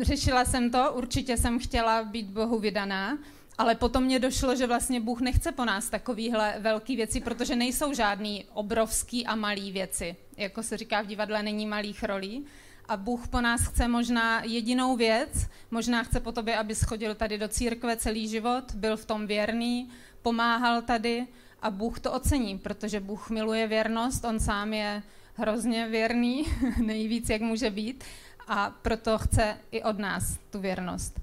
řešila 0.00 0.44
jsem 0.44 0.70
to, 0.70 0.92
určitě 0.92 1.36
jsem 1.36 1.58
chtěla 1.58 2.04
být 2.04 2.26
Bohu 2.26 2.58
vydaná, 2.58 3.18
ale 3.58 3.74
potom 3.74 4.04
mě 4.04 4.18
došlo, 4.18 4.56
že 4.56 4.66
vlastně 4.66 5.00
Bůh 5.00 5.20
nechce 5.20 5.52
po 5.52 5.64
nás 5.64 5.90
takovýhle 5.90 6.54
velký 6.58 6.96
věci, 6.96 7.20
protože 7.20 7.56
nejsou 7.56 7.92
žádný 7.92 8.44
obrovský 8.52 9.26
a 9.26 9.34
malý 9.34 9.72
věci. 9.72 10.16
Jako 10.36 10.62
se 10.62 10.76
říká 10.76 11.02
v 11.02 11.06
divadle, 11.06 11.42
není 11.42 11.66
malých 11.66 12.04
rolí. 12.04 12.46
A 12.88 12.96
Bůh 12.96 13.28
po 13.28 13.40
nás 13.40 13.60
chce 13.60 13.88
možná 13.88 14.44
jedinou 14.44 14.96
věc, 14.96 15.46
možná 15.70 16.02
chce 16.02 16.20
po 16.20 16.32
tobě, 16.32 16.56
aby 16.56 16.74
schodil 16.74 17.14
tady 17.14 17.38
do 17.38 17.48
církve 17.48 17.96
celý 17.96 18.28
život, 18.28 18.74
byl 18.74 18.96
v 18.96 19.04
tom 19.04 19.26
věrný, 19.26 19.88
pomáhal 20.22 20.82
tady 20.82 21.26
a 21.62 21.70
Bůh 21.70 22.00
to 22.00 22.12
ocení, 22.12 22.58
protože 22.58 23.00
Bůh 23.00 23.30
miluje 23.30 23.66
věrnost, 23.66 24.24
on 24.24 24.40
sám 24.40 24.72
je 24.72 25.02
hrozně 25.34 25.88
věrný, 25.88 26.44
nejvíc, 26.84 27.28
jak 27.28 27.40
může 27.40 27.70
být 27.70 28.04
a 28.48 28.70
proto 28.82 29.18
chce 29.18 29.56
i 29.70 29.82
od 29.82 29.98
nás 29.98 30.38
tu 30.50 30.60
věrnost. 30.60 31.20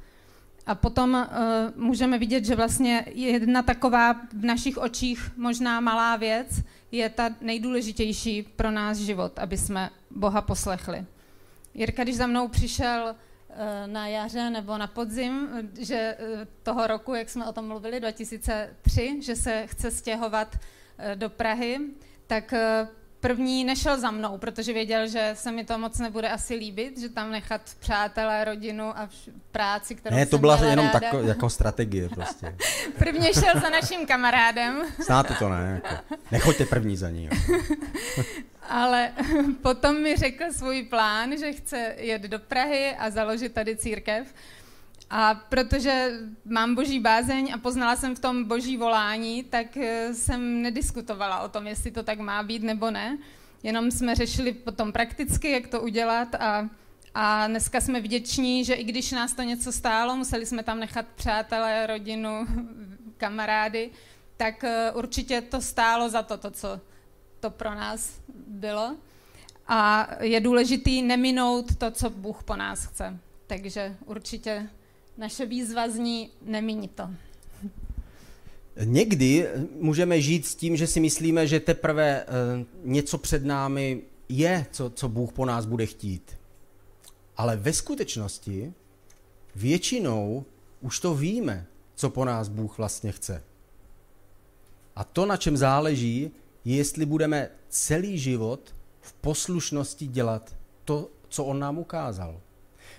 A 0.66 0.76
potom 0.76 1.14
uh, 1.14 1.84
můžeme 1.84 2.18
vidět, 2.18 2.46
že 2.46 2.56
vlastně 2.56 3.06
jedna 3.14 3.62
taková 3.62 4.14
v 4.14 4.46
našich 4.46 4.78
očích 4.78 5.32
možná 5.38 5.80
malá 5.80 6.16
věc 6.16 6.48
je 6.92 7.10
ta 7.10 7.30
nejdůležitější 7.42 8.44
pro 8.44 8.72
náš 8.72 8.98
život, 8.98 9.40
aby 9.40 9.58
jsme 9.58 9.90
Boha 10.12 10.42
poslechli. 10.42 11.06
Jirka, 11.74 12.04
když 12.04 12.16
za 12.16 12.28
mnou 12.28 12.48
přišel 12.48 13.16
uh, 13.16 13.56
na 13.92 14.08
jaře 14.08 14.50
nebo 14.50 14.78
na 14.78 14.88
podzim, 14.88 15.50
že 15.80 16.18
uh, 16.20 16.40
toho 16.64 16.88
roku, 16.88 17.14
jak 17.14 17.30
jsme 17.30 17.46
o 17.46 17.54
tom 17.54 17.68
mluvili, 17.68 18.00
2003, 18.00 19.20
že 19.22 19.36
se 19.36 19.68
chce 19.68 19.92
stěhovat 19.92 20.56
uh, 20.56 21.16
do 21.16 21.30
Prahy, 21.30 21.80
tak 22.28 22.54
první 23.28 23.64
nešel 23.64 24.00
za 24.00 24.12
mnou, 24.12 24.38
protože 24.38 24.74
věděl, 24.74 25.08
že 25.08 25.32
se 25.34 25.52
mi 25.52 25.66
to 25.66 25.78
moc 25.78 26.00
nebude 26.00 26.30
asi 26.30 26.56
líbit, 26.56 27.00
že 27.00 27.10
tam 27.10 27.32
nechat 27.32 27.62
přátelé, 27.80 28.46
rodinu 28.46 28.98
a 28.98 29.08
vš- 29.08 29.32
práci, 29.52 29.96
kterou 29.96 30.16
Ne, 30.16 30.26
to 30.26 30.38
byla 30.38 30.66
jenom 30.66 30.90
tako, 30.90 31.20
jako 31.20 31.50
strategie 31.50 32.10
prostě. 32.10 32.56
první 33.00 33.34
šel 33.34 33.62
za 33.62 33.70
naším 33.70 34.08
kamarádem. 34.08 34.82
Znáte 35.06 35.34
to, 35.34 35.50
ne? 35.50 35.82
Jako, 35.84 36.16
nechoďte 36.32 36.66
první 36.66 36.98
za 36.98 37.10
ní. 37.10 37.30
Ale 38.70 39.12
potom 39.62 40.02
mi 40.02 40.16
řekl 40.16 40.44
svůj 40.52 40.84
plán, 40.84 41.38
že 41.38 41.54
chce 41.54 41.96
jet 41.98 42.22
do 42.22 42.40
Prahy 42.40 42.96
a 43.00 43.10
založit 43.10 43.54
tady 43.54 43.76
církev. 43.76 44.34
A 45.10 45.36
protože 45.36 46.20
mám 46.46 46.76
boží 46.76 47.00
bázeň 47.00 47.52
a 47.54 47.58
poznala 47.58 47.96
jsem 47.96 48.16
v 48.16 48.20
tom 48.20 48.44
boží 48.44 48.78
volání, 48.78 49.44
tak 49.44 49.78
eh, 49.78 50.14
jsem 50.14 50.62
nediskutovala 50.62 51.40
o 51.40 51.50
tom, 51.50 51.68
jestli 51.68 51.92
to 51.92 52.04
tak 52.04 52.20
má 52.20 52.44
být 52.44 52.64
nebo 52.64 52.92
ne. 52.92 53.18
Jenom 53.64 53.92
jsme 53.92 54.16
řešili 54.16 54.54
potom 54.54 54.92
prakticky, 54.92 55.52
jak 55.52 55.68
to 55.68 55.82
udělat 55.82 56.36
a, 56.36 56.70
a 57.14 57.48
dneska 57.48 57.82
jsme 57.82 58.02
vděční, 58.02 58.66
že 58.66 58.74
i 58.74 58.84
když 58.84 59.12
nás 59.12 59.34
to 59.34 59.42
něco 59.42 59.72
stálo, 59.72 60.16
museli 60.16 60.46
jsme 60.46 60.64
tam 60.64 60.80
nechat 60.80 61.06
přátelé, 61.16 61.88
rodinu, 61.88 62.48
kamarády, 63.18 63.90
tak 64.38 64.64
eh, 64.64 64.92
určitě 64.92 65.42
to 65.42 65.62
stálo 65.62 66.10
za 66.10 66.24
to, 66.24 66.38
to, 66.38 66.52
co 66.52 66.82
to 67.40 67.50
pro 67.50 67.76
nás 67.76 68.20
bylo. 68.48 68.96
A 69.68 70.08
je 70.22 70.40
důležitý 70.40 71.02
neminout 71.02 71.76
to, 71.76 71.92
co 71.92 72.10
Bůh 72.10 72.44
po 72.44 72.56
nás 72.56 72.86
chce. 72.86 73.20
Takže 73.48 73.96
určitě 74.06 74.70
naše 75.18 75.46
výzva 75.46 75.90
zní 75.90 76.30
nemíní 76.42 76.88
to. 76.88 77.10
Někdy 78.84 79.48
můžeme 79.80 80.22
žít 80.22 80.46
s 80.46 80.56
tím, 80.56 80.78
že 80.78 80.88
si 80.88 81.00
myslíme, 81.00 81.48
že 81.48 81.60
teprve 81.60 82.22
eh, 82.22 82.26
něco 82.84 83.18
před 83.18 83.46
námi 83.46 84.02
je, 84.30 84.66
co, 84.72 84.90
co 84.90 85.10
Bůh 85.10 85.34
po 85.34 85.46
nás 85.46 85.66
bude 85.66 85.86
chtít. 85.86 86.38
Ale 87.38 87.56
ve 87.58 87.74
skutečnosti 87.74 88.74
většinou 89.56 90.46
už 90.82 91.00
to 91.00 91.16
víme, 91.16 91.66
co 91.96 92.10
po 92.10 92.26
nás 92.26 92.48
Bůh 92.48 92.78
vlastně 92.78 93.12
chce. 93.12 93.44
A 94.96 95.04
to, 95.04 95.26
na 95.26 95.38
čem 95.38 95.58
záleží, 95.58 96.32
je, 96.66 96.76
jestli 96.76 97.06
budeme 97.06 97.50
celý 97.70 98.18
život 98.18 98.76
v 99.02 99.14
poslušnosti 99.14 100.08
dělat 100.08 100.56
to, 100.86 101.10
co 101.30 101.46
On 101.46 101.60
nám 101.60 101.78
ukázal. 101.78 102.42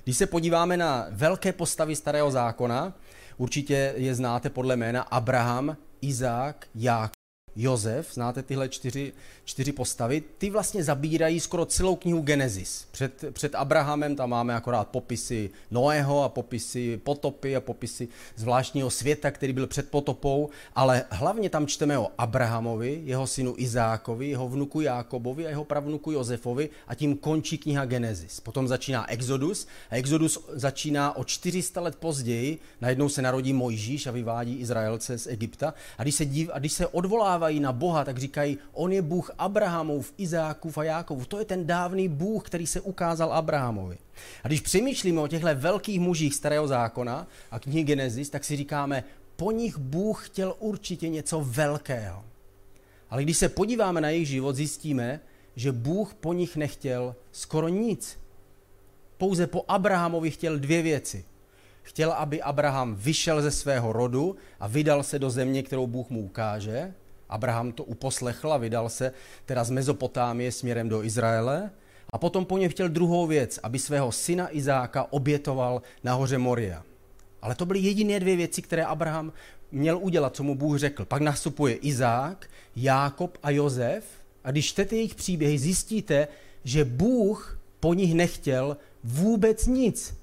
Když 0.07 0.17
se 0.17 0.27
podíváme 0.27 0.77
na 0.77 1.07
velké 1.11 1.53
postavy 1.53 1.97
starého 1.97 2.31
zákona, 2.31 2.95
určitě 3.37 3.95
je 3.97 4.15
znáte 4.15 4.51
podle 4.51 4.77
jména 4.77 5.03
Abraham, 5.03 5.77
Izák, 6.01 6.67
Ják, 6.75 7.13
Jozef, 7.57 8.15
znáte 8.15 8.43
tyhle 8.43 8.69
čtyři, 8.69 9.13
čtyři 9.45 9.73
postavy, 9.73 10.23
ty 10.39 10.51
vlastně 10.51 10.85
zabírají 10.85 11.41
skoro 11.41 11.67
celou 11.67 11.97
knihu 11.97 12.21
Genesis. 12.21 12.87
Před, 12.91 13.25
před 13.33 13.55
Abrahamem 13.55 14.17
tam 14.17 14.31
máme 14.31 14.55
akorát 14.55 14.89
popisy 14.89 15.51
Noého 15.71 16.23
a 16.23 16.29
popisy 16.29 17.01
potopy 17.05 17.57
a 17.57 17.61
popisy 17.61 18.09
zvláštního 18.37 18.91
světa, 18.91 19.31
který 19.31 19.53
byl 19.53 19.67
před 19.67 19.91
potopou, 19.91 20.49
ale 20.75 21.05
hlavně 21.11 21.51
tam 21.51 21.67
čteme 21.67 21.99
o 21.99 22.11
Abrahamovi, 22.19 23.01
jeho 23.05 23.27
synu 23.27 23.55
Izákovi, 23.57 24.29
jeho 24.29 24.49
vnuku 24.49 24.81
Jákobovi 24.81 25.47
a 25.47 25.51
jeho 25.51 25.65
pravnuku 25.65 26.13
Josefovi 26.13 26.71
a 26.89 26.95
tím 26.95 27.17
končí 27.17 27.59
kniha 27.59 27.85
Genesis. 27.85 28.41
Potom 28.41 28.69
začíná 28.69 29.11
Exodus 29.11 29.67
a 29.91 29.97
Exodus 29.97 30.45
začíná 30.53 31.17
o 31.17 31.25
400 31.25 31.81
let 31.81 31.97
později, 31.97 32.59
najednou 32.81 33.09
se 33.09 33.23
narodí 33.23 33.53
Mojžíš 33.53 34.07
a 34.07 34.11
vyvádí 34.11 34.55
Izraelce 34.57 35.19
z 35.19 35.27
Egypta 35.27 35.75
a 35.99 36.03
když 36.03 36.15
se, 36.15 36.25
dív, 36.25 36.51
a 36.53 36.59
když 36.59 36.73
se 36.73 36.87
odvolává 36.87 37.46
nadávají 37.47 37.61
na 37.61 37.73
Boha, 37.73 38.05
tak 38.05 38.19
říkají, 38.19 38.59
on 38.73 38.93
je 38.93 39.03
Bůh 39.03 39.31
Abrahamův, 39.39 40.13
Izákův 40.19 40.79
a 40.79 40.85
Jákovův. 40.85 41.27
To 41.27 41.39
je 41.39 41.45
ten 41.45 41.67
dávný 41.67 42.09
Bůh, 42.09 42.45
který 42.45 42.67
se 42.67 42.81
ukázal 42.81 43.33
Abrahamovi. 43.33 43.99
A 44.45 44.49
když 44.49 44.61
přemýšlíme 44.61 45.21
o 45.21 45.29
těchto 45.29 45.49
velkých 45.55 46.01
mužích 46.01 46.35
starého 46.35 46.69
zákona 46.69 47.27
a 47.51 47.59
knihy 47.59 47.85
Genesis, 47.85 48.31
tak 48.31 48.45
si 48.45 48.57
říkáme, 48.57 49.05
po 49.37 49.53
nich 49.53 49.79
Bůh 49.79 50.27
chtěl 50.27 50.55
určitě 50.59 51.09
něco 51.09 51.41
velkého. 51.41 52.25
Ale 53.11 53.23
když 53.23 53.39
se 53.39 53.49
podíváme 53.49 54.01
na 54.01 54.11
jejich 54.11 54.29
život, 54.29 54.57
zjistíme, 54.57 55.21
že 55.57 55.73
Bůh 55.73 56.15
po 56.15 56.33
nich 56.33 56.57
nechtěl 56.57 57.15
skoro 57.33 57.69
nic. 57.69 58.19
Pouze 59.19 59.47
po 59.47 59.65
Abrahamovi 59.69 60.31
chtěl 60.31 60.59
dvě 60.59 60.83
věci. 60.83 61.25
Chtěl, 61.83 62.13
aby 62.13 62.43
Abraham 62.43 62.95
vyšel 62.95 63.43
ze 63.43 63.51
svého 63.51 63.93
rodu 63.93 64.37
a 64.61 64.67
vydal 64.67 65.03
se 65.03 65.19
do 65.19 65.31
země, 65.31 65.63
kterou 65.63 65.87
Bůh 65.87 66.11
mu 66.11 66.21
ukáže. 66.21 66.95
Abraham 67.29 67.73
to 67.73 67.85
uposlechl 67.85 68.53
a 68.53 68.57
vydal 68.57 68.89
se 68.89 69.13
teda 69.47 69.65
z 69.65 69.71
Mezopotámie 69.71 70.53
směrem 70.53 70.89
do 70.89 71.05
Izraele. 71.05 71.71
A 72.11 72.19
potom 72.19 72.45
po 72.45 72.59
něm 72.59 72.71
chtěl 72.71 72.89
druhou 72.89 73.27
věc, 73.27 73.61
aby 73.63 73.79
svého 73.79 74.13
syna 74.13 74.57
Izáka 74.57 75.13
obětoval 75.13 75.83
na 76.05 76.15
hoře 76.15 76.39
Moria. 76.39 76.83
Ale 77.43 77.55
to 77.55 77.67
byly 77.67 77.79
jediné 77.79 78.21
dvě 78.21 78.37
věci, 78.37 78.63
které 78.63 78.85
Abraham 78.85 79.33
měl 79.73 79.99
udělat, 79.99 80.37
co 80.37 80.43
mu 80.43 80.55
Bůh 80.55 80.79
řekl. 80.79 81.05
Pak 81.05 81.23
nastupuje 81.23 81.75
Izák, 81.75 82.51
Jákob 82.77 83.39
a 83.43 83.51
Jozef. 83.51 84.05
A 84.45 84.51
když 84.51 84.67
čtete 84.67 84.97
jejich 84.97 85.15
příběhy, 85.15 85.59
zjistíte, 85.59 86.29
že 86.65 86.85
Bůh 86.85 87.61
po 87.81 87.95
nich 87.95 88.15
nechtěl 88.15 88.77
vůbec 89.05 89.67
nic. 89.67 90.15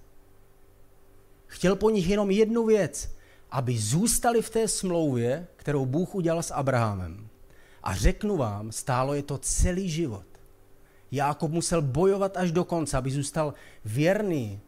Chtěl 1.45 1.75
po 1.75 1.89
nich 1.89 2.09
jenom 2.09 2.31
jednu 2.31 2.65
věc, 2.65 3.09
aby 3.53 3.77
zůstali 3.77 4.41
v 4.41 4.49
té 4.49 4.67
smlouvě, 4.67 5.47
kterou 5.55 5.85
Bůh 5.85 6.15
udělal 6.15 6.43
s 6.43 6.53
Abrahamem. 6.53 7.27
A 7.83 7.95
řeknu 7.95 8.37
vám, 8.37 8.71
stálo 8.71 9.13
je 9.13 9.23
to 9.23 9.37
celý 9.37 9.89
život. 9.89 10.25
Jákob 11.11 11.51
musel 11.51 11.81
bojovat 11.81 12.37
až 12.37 12.51
do 12.51 12.63
konce, 12.63 12.97
aby 12.97 13.11
zůstal 13.11 13.53
věrný. 13.85 14.59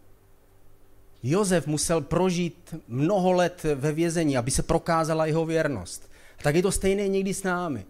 Jozef 1.24 1.68
musel 1.68 2.02
prožít 2.02 2.76
mnoho 2.88 3.32
let 3.32 3.64
ve 3.76 3.92
vězení, 3.92 4.38
aby 4.38 4.52
se 4.52 4.64
prokázala 4.64 5.26
jeho 5.26 5.46
věrnost. 5.46 6.12
A 6.40 6.44
tak 6.44 6.56
je 6.56 6.62
to 6.62 6.72
stejné 6.72 7.08
někdy 7.08 7.34
s 7.34 7.44
námi. 7.44 7.86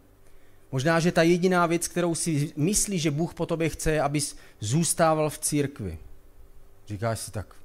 Možná, 0.72 1.00
že 1.00 1.12
ta 1.12 1.24
jediná 1.24 1.66
věc, 1.66 1.88
kterou 1.88 2.16
si 2.16 2.54
myslí, 2.56 3.00
že 3.00 3.12
Bůh 3.12 3.34
po 3.34 3.46
tobě 3.46 3.70
chce, 3.70 3.92
je, 3.92 4.02
abys 4.02 4.36
zůstával 4.60 5.30
v 5.30 5.40
církvi. 5.40 5.98
Říkáš 6.88 7.20
si 7.20 7.32
tak, 7.32 7.56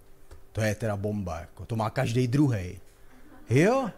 to 0.53 0.61
je 0.61 0.75
teda 0.75 0.97
bomba, 0.97 1.41
jako, 1.41 1.67
to 1.67 1.77
má 1.77 1.91
každý 1.91 2.29
druhý. 2.29 2.81
Jo, 3.51 3.91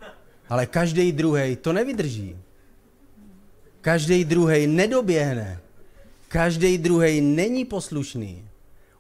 ale 0.48 0.66
každý 0.66 1.12
druhý 1.12 1.56
to 1.56 1.72
nevydrží. 1.72 2.36
Každý 3.80 4.24
druhý 4.24 4.66
nedoběhne. 4.66 5.60
Každý 6.28 6.78
druhý 6.78 7.20
není 7.20 7.64
poslušný. 7.64 8.48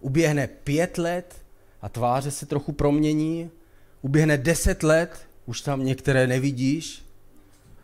Uběhne 0.00 0.46
pět 0.46 0.98
let 0.98 1.36
a 1.82 1.88
tváře 1.88 2.30
se 2.30 2.46
trochu 2.46 2.72
promění. 2.72 3.50
Uběhne 4.02 4.38
deset 4.38 4.82
let, 4.82 5.26
už 5.46 5.60
tam 5.60 5.84
některé 5.84 6.26
nevidíš. 6.26 7.04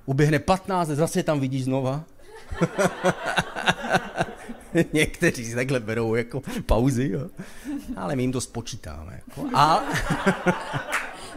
Uběhne 0.07 0.39
patnáct 0.39 0.89
let, 0.89 0.97
zase 0.97 1.23
tam 1.23 1.41
vidíš 1.41 1.65
znova. 1.65 2.05
Někteří 4.93 5.45
si 5.45 5.55
takhle 5.55 5.81
berou 5.81 6.15
jako 6.15 6.43
pauzy, 6.67 7.11
jo. 7.13 7.29
ale 7.97 8.17
my 8.17 8.23
jim 8.23 8.33
to 8.33 8.41
spočítáme. 8.41 9.21
Jako. 9.29 9.49
A 9.55 9.85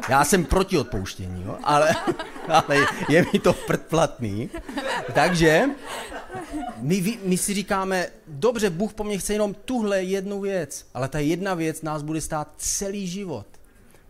já 0.09 0.25
jsem 0.25 0.45
proti 0.45 0.77
odpouštění, 0.77 1.43
jo. 1.43 1.57
Ale, 1.63 1.95
ale 2.47 2.85
je 3.09 3.25
mi 3.33 3.39
to 3.39 3.53
predplatný. 3.53 4.49
Takže 5.13 5.65
my, 6.77 7.19
my 7.23 7.37
si 7.37 7.53
říkáme, 7.53 8.07
dobře, 8.27 8.69
Bůh 8.69 8.93
po 8.93 9.03
mně 9.03 9.17
chce 9.17 9.33
jenom 9.33 9.53
tuhle 9.53 10.03
jednu 10.03 10.41
věc, 10.41 10.85
ale 10.93 11.07
ta 11.07 11.19
jedna 11.19 11.53
věc 11.53 11.81
nás 11.81 12.01
bude 12.01 12.21
stát 12.21 12.53
celý 12.57 13.07
život. 13.07 13.45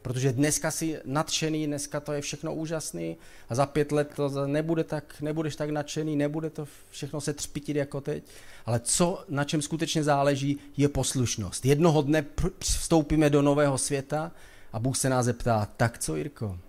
Protože 0.02 0.32
dneska 0.32 0.72
si 0.72 1.00
nadšený, 1.06 1.68
dneska 1.68 2.00
to 2.00 2.14
je 2.14 2.22
všechno 2.22 2.56
úžasný 2.56 3.18
a 3.50 3.56
za 3.56 3.66
pět 3.66 3.92
let 3.92 4.12
to 4.16 4.48
nebude 4.48 4.84
tak, 4.84 5.22
nebudeš 5.22 5.56
tak 5.56 5.70
nadšený, 5.70 6.16
nebude 6.16 6.50
to 6.50 6.68
všechno 6.90 7.22
se 7.22 7.34
třpitit 7.34 7.76
jako 7.76 8.02
teď. 8.02 8.24
Ale 8.66 8.80
co, 8.80 9.26
na 9.30 9.44
čem 9.44 9.62
skutečně 9.62 10.04
záleží, 10.04 10.60
je 10.78 10.90
poslušnost. 10.90 11.66
Jednoho 11.66 12.02
dne 12.02 12.26
vstoupíme 12.60 13.30
do 13.30 13.42
nového 13.42 13.78
světa 13.78 14.32
a 14.74 14.80
Bůh 14.80 14.98
se 14.98 15.10
nás 15.10 15.26
zeptá, 15.26 15.66
tak 15.78 15.98
co 15.98 16.16
Jirko, 16.16 16.60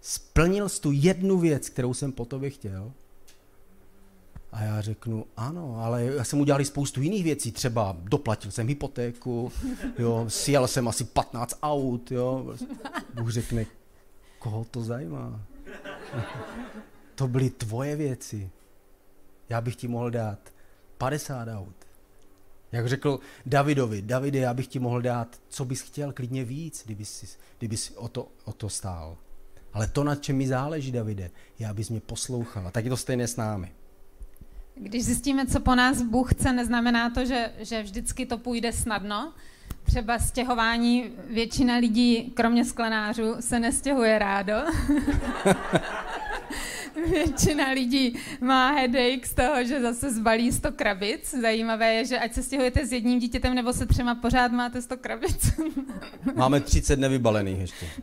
splnil 0.00 0.68
jsi 0.68 0.80
tu 0.80 0.92
jednu 0.92 1.38
věc, 1.38 1.68
kterou 1.68 1.94
jsem 1.94 2.12
po 2.12 2.24
tobě 2.24 2.50
chtěl? 2.50 2.92
A 4.52 4.62
já 4.62 4.80
řeknu, 4.80 5.26
ano, 5.36 5.76
ale 5.80 6.04
já 6.04 6.24
jsem 6.24 6.40
udělal 6.40 6.64
spoustu 6.64 7.02
jiných 7.02 7.24
věcí, 7.24 7.52
třeba 7.52 7.96
doplatil 8.02 8.50
jsem 8.50 8.68
hypotéku, 8.68 9.52
jo, 9.98 10.24
sjel 10.28 10.68
jsem 10.68 10.88
asi 10.88 11.04
15 11.04 11.58
aut, 11.62 12.12
jo. 12.12 12.54
Bůh 13.14 13.30
řekne, 13.30 13.66
koho 14.38 14.64
to 14.64 14.82
zajímá? 14.82 15.40
To 17.14 17.28
byly 17.28 17.50
tvoje 17.50 17.96
věci. 17.96 18.50
Já 19.48 19.60
bych 19.60 19.76
ti 19.76 19.88
mohl 19.88 20.10
dát 20.10 20.38
50 20.98 21.48
aut. 21.48 21.85
Jak 22.72 22.88
řekl 22.88 23.20
Davidovi, 23.46 24.02
Davide, 24.02 24.38
já 24.38 24.54
bych 24.54 24.66
ti 24.66 24.78
mohl 24.78 25.02
dát, 25.02 25.40
co 25.48 25.64
bys 25.64 25.80
chtěl, 25.80 26.12
klidně 26.12 26.44
víc, 26.44 26.82
kdyby 26.84 27.04
jsi, 27.04 27.26
kdyby 27.58 27.76
jsi 27.76 27.94
o, 27.94 28.08
to, 28.08 28.28
o 28.44 28.52
to 28.52 28.68
stál. 28.68 29.16
Ale 29.72 29.86
to, 29.86 30.04
na 30.04 30.14
čem 30.14 30.36
mi 30.36 30.48
záleží, 30.48 30.92
Davide, 30.92 31.30
je, 31.58 31.68
abys 31.68 31.90
mě 31.90 32.00
poslouchal. 32.00 32.66
A 32.66 32.70
tak 32.70 32.84
je 32.84 32.90
to 32.90 32.96
stejné 32.96 33.28
s 33.28 33.36
námi. 33.36 33.72
Když 34.74 35.04
zjistíme, 35.04 35.46
co 35.46 35.60
po 35.60 35.74
nás 35.74 36.02
Bůh 36.02 36.34
chce, 36.34 36.52
neznamená 36.52 37.10
to, 37.10 37.24
že, 37.24 37.52
že 37.58 37.82
vždycky 37.82 38.26
to 38.26 38.38
půjde 38.38 38.72
snadno. 38.72 39.32
Třeba 39.82 40.18
stěhování 40.18 41.10
většina 41.30 41.76
lidí, 41.76 42.32
kromě 42.34 42.64
sklenářů, 42.64 43.36
se 43.40 43.60
nestěhuje 43.60 44.18
rádo. 44.18 44.54
většina 47.10 47.70
lidí 47.70 48.18
má 48.40 48.70
headache 48.70 49.26
z 49.26 49.34
toho, 49.34 49.64
že 49.64 49.80
zase 49.80 50.12
zbalí 50.12 50.52
100 50.52 50.72
krabic. 50.72 51.34
Zajímavé 51.40 51.94
je, 51.94 52.04
že 52.04 52.18
ať 52.18 52.32
se 52.32 52.42
stěhujete 52.42 52.86
s 52.86 52.92
jedním 52.92 53.18
dítětem 53.18 53.54
nebo 53.54 53.72
se 53.72 53.86
třema, 53.86 54.14
pořád 54.14 54.52
máte 54.52 54.82
100 54.82 54.96
krabic. 54.96 55.52
Máme 56.34 56.60
30 56.60 56.98
nevybalených 56.98 57.58
ještě. 57.60 57.86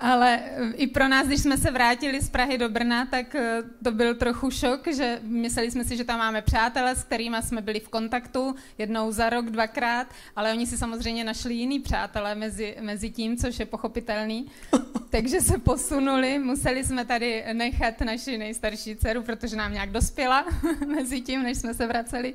Ale 0.00 0.40
eh, 0.44 0.72
i 0.76 0.86
pro 0.86 1.08
nás, 1.08 1.26
když 1.26 1.40
jsme 1.40 1.56
se 1.56 1.70
vrátili 1.70 2.20
z 2.20 2.30
Prahy 2.30 2.58
do 2.58 2.68
Brna, 2.68 3.06
tak 3.06 3.34
eh, 3.34 3.62
to 3.84 3.92
byl 3.92 4.14
trochu 4.14 4.50
šok, 4.50 4.88
že 4.94 5.18
mysleli 5.22 5.70
jsme 5.70 5.84
si, 5.84 5.96
že 5.96 6.04
tam 6.04 6.18
máme 6.18 6.42
přátele, 6.42 6.96
s 6.96 7.04
kterými 7.04 7.36
jsme 7.40 7.60
byli 7.60 7.80
v 7.80 7.88
kontaktu 7.88 8.54
jednou 8.78 9.12
za 9.12 9.30
rok, 9.30 9.50
dvakrát, 9.50 10.06
ale 10.36 10.52
oni 10.52 10.66
si 10.66 10.78
samozřejmě 10.78 11.24
našli 11.24 11.54
jiný 11.54 11.80
přátelé 11.80 12.34
mezi, 12.34 12.76
mezi 12.80 13.10
tím, 13.10 13.36
což 13.36 13.58
je 13.58 13.66
pochopitelný. 13.66 14.50
Takže 15.10 15.40
se 15.40 15.58
posunuli, 15.58 16.38
museli 16.38 16.84
jsme 16.84 17.04
tady 17.04 17.44
nechat 17.52 18.00
naši 18.00 18.38
nejstarší 18.38 18.96
dceru, 18.96 19.22
protože 19.22 19.56
nám 19.56 19.72
nějak 19.72 19.90
dospěla 19.90 20.44
mezi 20.86 21.20
tím, 21.20 21.42
než 21.42 21.58
jsme 21.58 21.74
se 21.74 21.86
vraceli. 21.86 22.34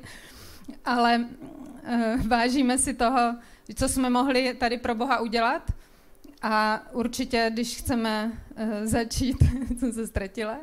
Ale 0.85 1.25
uh, 1.25 2.27
vážíme 2.27 2.77
si 2.77 2.93
toho, 2.93 3.35
co 3.75 3.89
jsme 3.89 4.09
mohli 4.09 4.53
tady 4.53 4.77
pro 4.77 4.95
Boha 4.95 5.19
udělat– 5.19 5.71
a 6.47 6.81
určitě, 6.91 7.49
když 7.53 7.77
chceme 7.77 8.31
uh, 8.31 8.85
začít, 8.85 9.37
jsem 9.79 9.93
se 9.93 10.07
ztratila, 10.07 10.57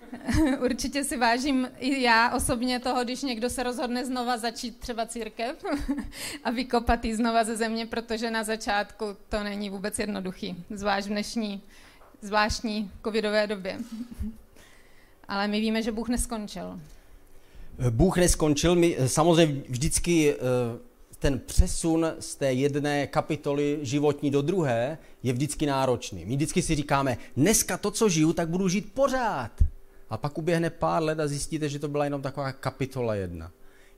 určitě 0.64 1.04
si 1.04 1.16
vážím 1.16 1.68
i 1.78 2.02
já 2.02 2.30
osobně 2.36 2.80
toho, 2.80 3.04
když 3.04 3.22
někdo 3.22 3.50
se 3.50 3.62
rozhodne 3.62 4.04
znova 4.04 4.38
začít 4.38 4.78
třeba 4.78 5.06
církev 5.06 5.64
a 6.44 6.50
vykopat 6.50 7.04
ji 7.04 7.14
znova 7.14 7.44
ze 7.44 7.56
země, 7.56 7.86
protože 7.86 8.30
na 8.30 8.44
začátku 8.44 9.04
to 9.28 9.42
není 9.42 9.70
vůbec 9.70 9.98
jednoduchý, 9.98 10.64
zvlášť 10.70 11.06
v 11.06 11.10
dnešní 11.10 11.62
zvláštní 12.22 12.90
covidové 13.04 13.46
době. 13.46 13.78
Ale 15.28 15.48
my 15.48 15.60
víme, 15.60 15.82
že 15.82 15.92
Bůh 15.92 16.08
neskončil. 16.08 16.80
Bůh 17.90 18.16
neskončil, 18.16 18.74
my 18.74 18.96
samozřejmě 19.06 19.62
vždycky 19.68 20.34
uh 20.34 20.91
ten 21.22 21.38
přesun 21.38 22.06
z 22.20 22.34
té 22.34 22.52
jedné 22.52 23.06
kapitoly 23.06 23.78
životní 23.82 24.30
do 24.30 24.42
druhé 24.42 24.98
je 25.22 25.32
vždycky 25.32 25.66
náročný. 25.66 26.24
My 26.24 26.36
vždycky 26.36 26.62
si 26.62 26.74
říkáme, 26.74 27.16
dneska 27.36 27.78
to, 27.78 27.90
co 27.90 28.08
žiju, 28.08 28.32
tak 28.32 28.48
budu 28.48 28.68
žít 28.68 28.92
pořád. 28.94 29.50
A 30.10 30.16
pak 30.16 30.38
uběhne 30.38 30.70
pár 30.70 31.02
let 31.02 31.20
a 31.20 31.26
zjistíte, 31.26 31.68
že 31.68 31.78
to 31.78 31.88
byla 31.88 32.04
jenom 32.04 32.22
taková 32.22 32.52
kapitola 32.52 33.14
jedna. 33.14 33.52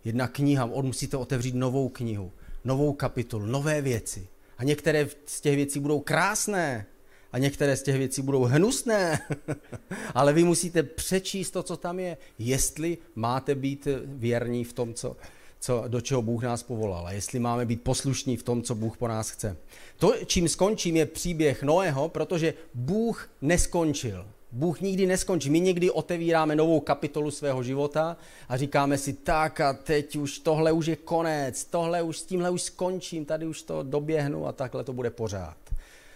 Jedna 0.05 0.29
kniha, 0.29 0.65
on 0.65 0.87
musíte 0.87 1.17
otevřít 1.17 1.55
novou 1.55 1.89
knihu, 1.89 2.33
novou 2.65 2.93
kapitolu, 2.93 3.47
nové 3.47 3.81
věci. 3.81 4.29
A 4.59 4.65
některé 4.65 5.09
z 5.27 5.41
těch 5.41 5.57
věcí 5.57 5.81
budou 5.81 6.01
krásné, 6.01 6.87
a 7.33 7.39
některé 7.39 7.77
z 7.77 7.83
těch 7.83 7.97
věcí 7.97 8.23
budou 8.23 8.43
hnusné, 8.43 9.21
ale 10.15 10.33
vy 10.33 10.45
musíte 10.45 10.83
přečíst 10.83 11.51
to, 11.51 11.63
co 11.63 11.77
tam 11.77 11.99
je, 11.99 12.17
jestli 12.39 12.99
máte 13.15 13.55
být 13.55 13.89
věrní 14.05 14.65
v 14.65 14.73
tom, 14.73 14.95
co, 14.95 15.17
co, 15.65 15.85
do 15.89 16.01
čeho 16.01 16.23
Bůh 16.23 16.43
nás 16.43 16.63
povolal 16.63 17.07
a 17.07 17.13
jestli 17.13 17.39
máme 17.39 17.67
být 17.67 17.83
poslušní 17.83 18.37
v 18.37 18.43
tom, 18.43 18.63
co 18.63 18.75
Bůh 18.75 18.97
po 18.97 19.09
nás 19.09 19.31
chce. 19.31 19.57
To, 19.97 20.15
čím 20.27 20.49
skončím, 20.49 20.97
je 20.97 21.07
příběh 21.07 21.63
Noého, 21.63 22.09
protože 22.09 22.55
Bůh 22.75 23.31
neskončil. 23.41 24.27
Bůh 24.53 24.81
nikdy 24.81 25.07
neskončí. 25.07 25.51
My 25.51 25.61
někdy 25.61 25.91
otevíráme 25.91 26.57
novou 26.57 26.81
kapitolu 26.81 27.31
svého 27.31 27.63
života 27.63 28.17
a 28.49 28.57
říkáme 28.57 28.99
si, 28.99 29.13
tak 29.13 29.61
a 29.61 29.73
teď 29.73 30.17
už 30.17 30.39
tohle 30.39 30.73
už 30.73 30.87
je 30.87 30.97
konec, 30.97 31.65
tohle 31.65 32.03
už, 32.03 32.19
s 32.19 32.25
tímhle 32.25 32.51
už 32.51 32.63
skončím, 32.63 33.25
tady 33.25 33.47
už 33.47 33.63
to 33.63 33.83
doběhnu 33.83 34.47
a 34.47 34.53
takhle 34.53 34.85
to 34.85 34.93
bude 34.93 35.11
pořád. 35.11 35.57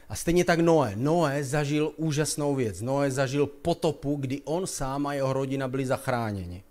A 0.08 0.14
stejně 0.14 0.44
tak 0.44 0.60
Noé. 0.60 0.92
Noé 0.96 1.44
zažil 1.44 1.92
úžasnou 1.96 2.54
věc. 2.54 2.80
Noé 2.80 3.10
zažil 3.10 3.46
potopu, 3.46 4.16
kdy 4.16 4.40
on 4.44 4.66
sám 4.66 5.06
a 5.06 5.14
jeho 5.14 5.32
rodina 5.32 5.68
byli 5.68 5.86
zachráněni. 5.86 6.62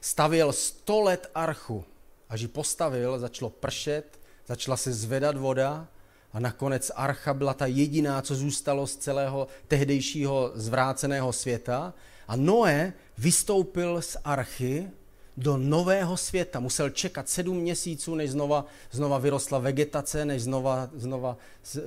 Stavěl 0.00 0.52
100 0.52 1.00
let 1.00 1.30
archu. 1.34 1.84
Až 2.30 2.40
ji 2.40 2.48
postavil, 2.48 3.18
začalo 3.18 3.50
pršet, 3.50 4.20
začala 4.46 4.76
se 4.76 4.92
zvedat 4.92 5.36
voda 5.36 5.88
a 6.32 6.40
nakonec 6.40 6.90
archa 6.94 7.34
byla 7.34 7.54
ta 7.54 7.66
jediná, 7.66 8.22
co 8.22 8.34
zůstalo 8.34 8.86
z 8.86 8.96
celého 8.96 9.48
tehdejšího 9.68 10.50
zvráceného 10.54 11.32
světa. 11.32 11.94
A 12.28 12.36
Noé 12.36 12.92
vystoupil 13.18 14.02
z 14.02 14.16
archy 14.24 14.90
do 15.36 15.56
nového 15.56 16.16
světa. 16.16 16.60
Musel 16.60 16.90
čekat 16.90 17.28
sedm 17.28 17.56
měsíců, 17.56 18.14
než 18.14 18.30
znova, 18.30 18.66
znova 18.90 19.18
vyrostla 19.18 19.58
vegetace, 19.58 20.24
než 20.24 20.42
znova, 20.42 20.90
znova 20.94 21.36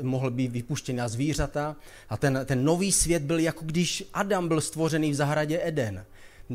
mohl 0.01 0.31
být 0.31 0.51
vypuštěn 0.51 0.95
na 0.95 1.07
zvířata. 1.07 1.75
A 2.09 2.17
ten, 2.17 2.39
ten 2.45 2.63
nový 2.63 2.91
svět 2.91 3.23
byl 3.23 3.39
jako 3.39 3.65
když 3.65 4.03
Adam 4.13 4.47
byl 4.47 4.61
stvořený 4.61 5.11
v 5.11 5.15
zahradě 5.15 5.59
Eden. 5.63 6.05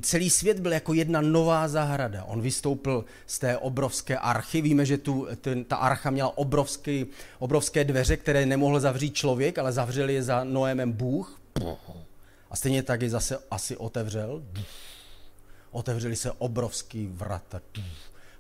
Celý 0.03 0.31
svět 0.31 0.61
byl 0.61 0.73
jako 0.73 0.95
jedna 0.95 1.21
nová 1.21 1.69
zahrada. 1.69 2.25
On 2.25 2.41
vystoupil 2.41 3.05
z 3.27 3.39
té 3.39 3.59
obrovské 3.59 4.19
archy. 4.19 4.61
Víme, 4.61 4.87
že 4.87 4.99
tu, 4.99 5.27
ten, 5.41 5.65
ta 5.65 5.77
archa 5.77 6.11
měla 6.11 6.39
obrovský, 6.39 7.07
obrovské 7.39 7.85
dveře, 7.85 8.17
které 8.17 8.47
nemohl 8.47 8.81
zavřít 8.81 9.15
člověk, 9.15 9.59
ale 9.59 9.73
zavřel 9.73 10.09
je 10.09 10.23
za 10.23 10.45
Noémem 10.45 10.93
Bůh. 10.93 11.41
A 12.51 12.57
stejně 12.57 12.83
tak 12.83 13.03
je 13.03 13.11
zase 13.11 13.39
asi 13.51 13.77
otevřel. 13.77 14.43
Otevřeli 15.71 16.17
se 16.17 16.33
obrovský 16.33 17.07
vrata. 17.13 17.61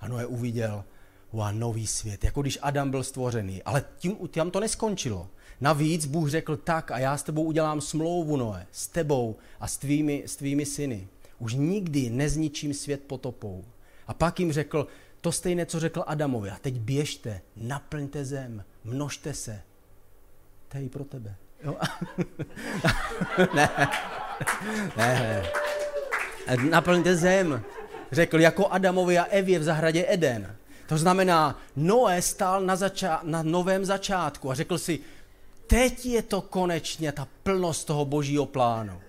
A 0.00 0.08
Noé 0.08 0.26
uviděl, 0.26 0.84
wow, 1.32 1.52
nový 1.52 1.86
svět, 1.86 2.24
jako 2.24 2.42
když 2.42 2.58
Adam 2.62 2.90
byl 2.90 3.02
stvořený. 3.02 3.62
Ale 3.62 3.84
tím, 3.98 4.16
tím 4.30 4.50
to 4.50 4.60
neskončilo. 4.60 5.28
Navíc 5.60 6.06
Bůh 6.06 6.30
řekl 6.30 6.56
tak 6.56 6.90
a 6.90 6.98
já 6.98 7.16
s 7.16 7.22
tebou 7.22 7.42
udělám 7.42 7.80
smlouvu, 7.80 8.36
Noé, 8.36 8.66
s 8.72 8.86
tebou 8.86 9.36
a 9.60 9.68
s 9.68 9.76
tvými, 9.76 10.22
s 10.26 10.36
tvými 10.36 10.66
syny. 10.66 11.08
Už 11.38 11.54
nikdy 11.54 12.10
nezničím 12.10 12.74
svět 12.74 13.04
potopou. 13.06 13.64
A 14.06 14.14
pak 14.14 14.40
jim 14.40 14.52
řekl 14.52 14.86
to 15.20 15.32
stejné, 15.32 15.66
co 15.66 15.80
řekl 15.80 16.04
Adamovi. 16.06 16.50
A 16.50 16.58
teď 16.60 16.74
běžte, 16.74 17.40
naplňte 17.56 18.24
zem, 18.24 18.64
množte 18.84 19.34
se. 19.34 19.62
To 20.68 20.76
je 20.76 20.84
i 20.84 20.88
pro 20.88 21.04
tebe. 21.04 21.34
Jo? 21.64 21.76
ne. 23.54 23.68
ne. 24.96 25.42
Naplňte 26.70 27.16
zem. 27.16 27.62
Řekl 28.12 28.40
jako 28.40 28.68
Adamovi 28.68 29.18
a 29.18 29.24
Evě 29.24 29.58
v 29.58 29.62
zahradě 29.62 30.04
Eden. 30.08 30.56
To 30.88 30.98
znamená, 30.98 31.60
Noé 31.76 32.22
stál 32.22 32.60
na, 32.60 32.76
zača- 32.76 33.20
na 33.22 33.42
novém 33.42 33.84
začátku 33.84 34.50
a 34.50 34.54
řekl 34.54 34.78
si, 34.78 35.00
teď 35.66 36.06
je 36.06 36.22
to 36.22 36.40
konečně 36.40 37.12
ta 37.12 37.28
plnost 37.42 37.86
toho 37.86 38.04
božího 38.04 38.46
plánu. 38.46 39.00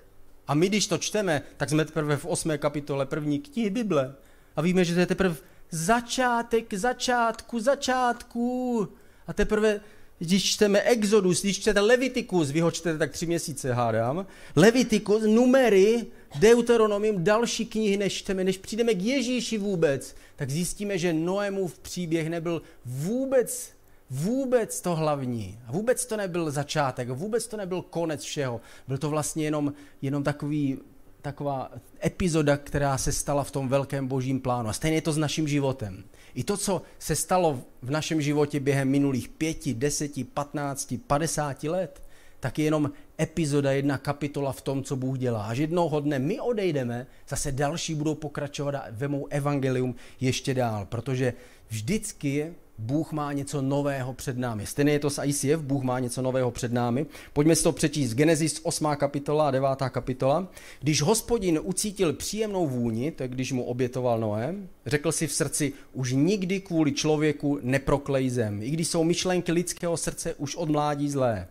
A 0.49 0.53
my, 0.53 0.67
když 0.67 0.87
to 0.87 0.97
čteme, 0.97 1.41
tak 1.57 1.69
jsme 1.69 1.85
teprve 1.85 2.17
v 2.17 2.25
8. 2.25 2.57
kapitole 2.57 3.05
první 3.05 3.39
knihy 3.39 3.69
Bible. 3.69 4.15
A 4.55 4.61
víme, 4.61 4.85
že 4.85 4.93
to 4.93 4.99
je 4.99 5.05
teprve 5.05 5.35
začátek, 5.71 6.73
začátku, 6.73 7.59
začátku. 7.59 8.87
A 9.27 9.33
teprve, 9.33 9.81
když 10.19 10.43
čteme 10.43 10.81
Exodus, 10.81 11.41
když 11.41 11.59
čtete 11.59 11.79
Levitikus, 11.79 12.51
vy 12.51 12.59
ho 12.59 12.71
čtete 12.71 12.97
tak 12.97 13.11
tři 13.11 13.25
měsíce, 13.25 13.73
hádám, 13.73 14.25
Levitikus, 14.55 15.23
numery, 15.23 16.05
Deuteronomium, 16.39 17.23
další 17.23 17.65
knihy, 17.65 17.97
než 17.97 18.13
čteme, 18.13 18.43
než 18.43 18.57
přijdeme 18.57 18.93
k 18.93 19.01
Ježíši 19.01 19.57
vůbec, 19.57 20.15
tak 20.35 20.49
zjistíme, 20.49 20.97
že 20.97 21.13
Noémův 21.13 21.79
příběh 21.79 22.29
nebyl 22.29 22.61
vůbec 22.85 23.71
vůbec 24.09 24.81
to 24.81 24.95
hlavní. 24.95 25.59
Vůbec 25.67 26.05
to 26.05 26.17
nebyl 26.17 26.51
začátek, 26.51 27.09
vůbec 27.09 27.47
to 27.47 27.57
nebyl 27.57 27.81
konec 27.81 28.23
všeho. 28.23 28.61
Byl 28.87 28.97
to 28.97 29.09
vlastně 29.09 29.43
jenom, 29.43 29.73
jenom 30.01 30.23
takový, 30.23 30.77
taková 31.21 31.71
epizoda, 32.05 32.57
která 32.57 32.97
se 32.97 33.11
stala 33.11 33.43
v 33.43 33.51
tom 33.51 33.67
velkém 33.67 34.07
božím 34.07 34.39
plánu. 34.39 34.69
A 34.69 34.73
stejně 34.73 34.97
je 34.97 35.01
to 35.01 35.13
s 35.13 35.17
naším 35.17 35.47
životem. 35.47 36.03
I 36.35 36.43
to, 36.43 36.57
co 36.57 36.81
se 36.99 37.15
stalo 37.15 37.61
v 37.81 37.91
našem 37.91 38.21
životě 38.21 38.59
během 38.59 38.89
minulých 38.89 39.29
pěti, 39.29 39.73
deseti, 39.73 40.23
patnácti, 40.23 40.97
padesáti 40.97 41.69
let, 41.69 42.01
tak 42.39 42.59
je 42.59 42.65
jenom 42.65 42.91
epizoda, 43.19 43.71
jedna 43.71 43.97
kapitola 43.97 44.51
v 44.51 44.61
tom, 44.61 44.83
co 44.83 44.95
Bůh 44.95 45.17
dělá. 45.17 45.45
Až 45.45 45.57
jednoho 45.57 45.99
dne 45.99 46.19
my 46.19 46.39
odejdeme, 46.39 47.07
zase 47.29 47.51
další 47.51 47.95
budou 47.95 48.15
pokračovat 48.15 48.75
a 48.75 48.87
vemou 48.91 49.27
evangelium 49.29 49.95
ještě 50.19 50.53
dál, 50.53 50.85
protože 50.85 51.33
vždycky 51.69 52.53
Bůh 52.81 53.11
má 53.11 53.33
něco 53.33 53.61
nového 53.61 54.13
před 54.13 54.37
námi. 54.37 54.65
Stejně 54.65 54.91
je 54.91 54.99
to 54.99 55.09
s 55.09 55.23
ICF, 55.23 55.61
Bůh 55.61 55.83
má 55.83 55.99
něco 55.99 56.21
nového 56.21 56.51
před 56.51 56.73
námi. 56.73 57.05
Pojďme 57.33 57.55
si 57.55 57.63
to 57.63 57.71
přečíst. 57.71 58.13
Genesis 58.13 58.59
8. 58.63 58.87
kapitola 58.95 59.47
a 59.47 59.51
9. 59.51 59.69
kapitola. 59.89 60.47
Když 60.81 61.01
hospodin 61.01 61.59
ucítil 61.63 62.13
příjemnou 62.13 62.67
vůni, 62.67 63.11
to 63.11 63.23
je 63.23 63.29
když 63.29 63.51
mu 63.51 63.63
obětoval 63.63 64.19
Noé, 64.19 64.55
řekl 64.85 65.11
si 65.11 65.27
v 65.27 65.33
srdci, 65.33 65.73
už 65.93 66.11
nikdy 66.11 66.59
kvůli 66.59 66.91
člověku 66.91 67.59
neproklej 67.61 68.29
zem, 68.29 68.63
i 68.63 68.69
když 68.69 68.87
jsou 68.87 69.03
myšlenky 69.03 69.51
lidského 69.51 69.97
srdce 69.97 70.33
už 70.33 70.55
od 70.55 70.69
mládí 70.69 71.09
zlé. 71.09 71.47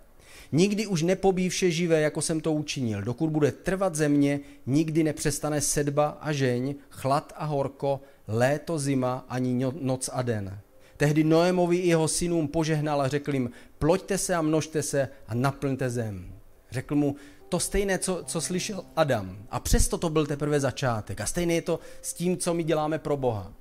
Nikdy 0.53 0.87
už 0.87 1.03
nepobí 1.03 1.49
vše 1.49 1.71
živé, 1.71 2.01
jako 2.01 2.23
jsem 2.23 2.41
to 2.41 2.53
učinil. 2.53 3.03
Dokud 3.03 3.31
bude 3.31 3.53
trvat 3.53 3.95
země, 3.95 4.41
nikdy 4.67 5.05
nepřestane 5.05 5.61
sedba 5.61 6.19
a 6.21 6.33
žeň, 6.33 6.75
chlad 6.91 7.33
a 7.37 7.45
horko, 7.45 8.01
léto, 8.29 8.79
zima, 8.79 9.25
ani 9.29 9.64
noc 9.81 10.11
a 10.12 10.23
den. 10.23 10.59
Tehdy 10.99 11.25
Noémovi 11.25 11.77
i 11.77 11.89
jeho 11.89 12.09
synům 12.09 12.49
požehnal 12.49 13.01
a 13.01 13.09
řekl 13.09 13.35
jim, 13.35 13.51
ploďte 13.79 14.19
se 14.19 14.35
a 14.35 14.43
množte 14.43 14.83
se 14.83 15.09
a 15.29 15.35
naplňte 15.35 15.91
zem. 15.91 16.33
Řekl 16.71 16.95
mu 16.95 17.17
to 17.49 17.61
stejné, 17.61 17.99
co, 17.99 18.23
co 18.27 18.41
slyšel 18.41 18.85
Adam. 18.97 19.37
A 19.51 19.61
přesto 19.61 19.99
to 19.99 20.11
byl 20.11 20.27
teprve 20.27 20.61
začátek. 20.61 21.21
A 21.21 21.27
stejné 21.27 21.55
je 21.55 21.63
to 21.63 21.81
s 22.03 22.15
tím, 22.15 22.37
co 22.37 22.55
my 22.55 22.63
děláme 22.65 22.99
pro 22.99 23.17
Boha. 23.17 23.53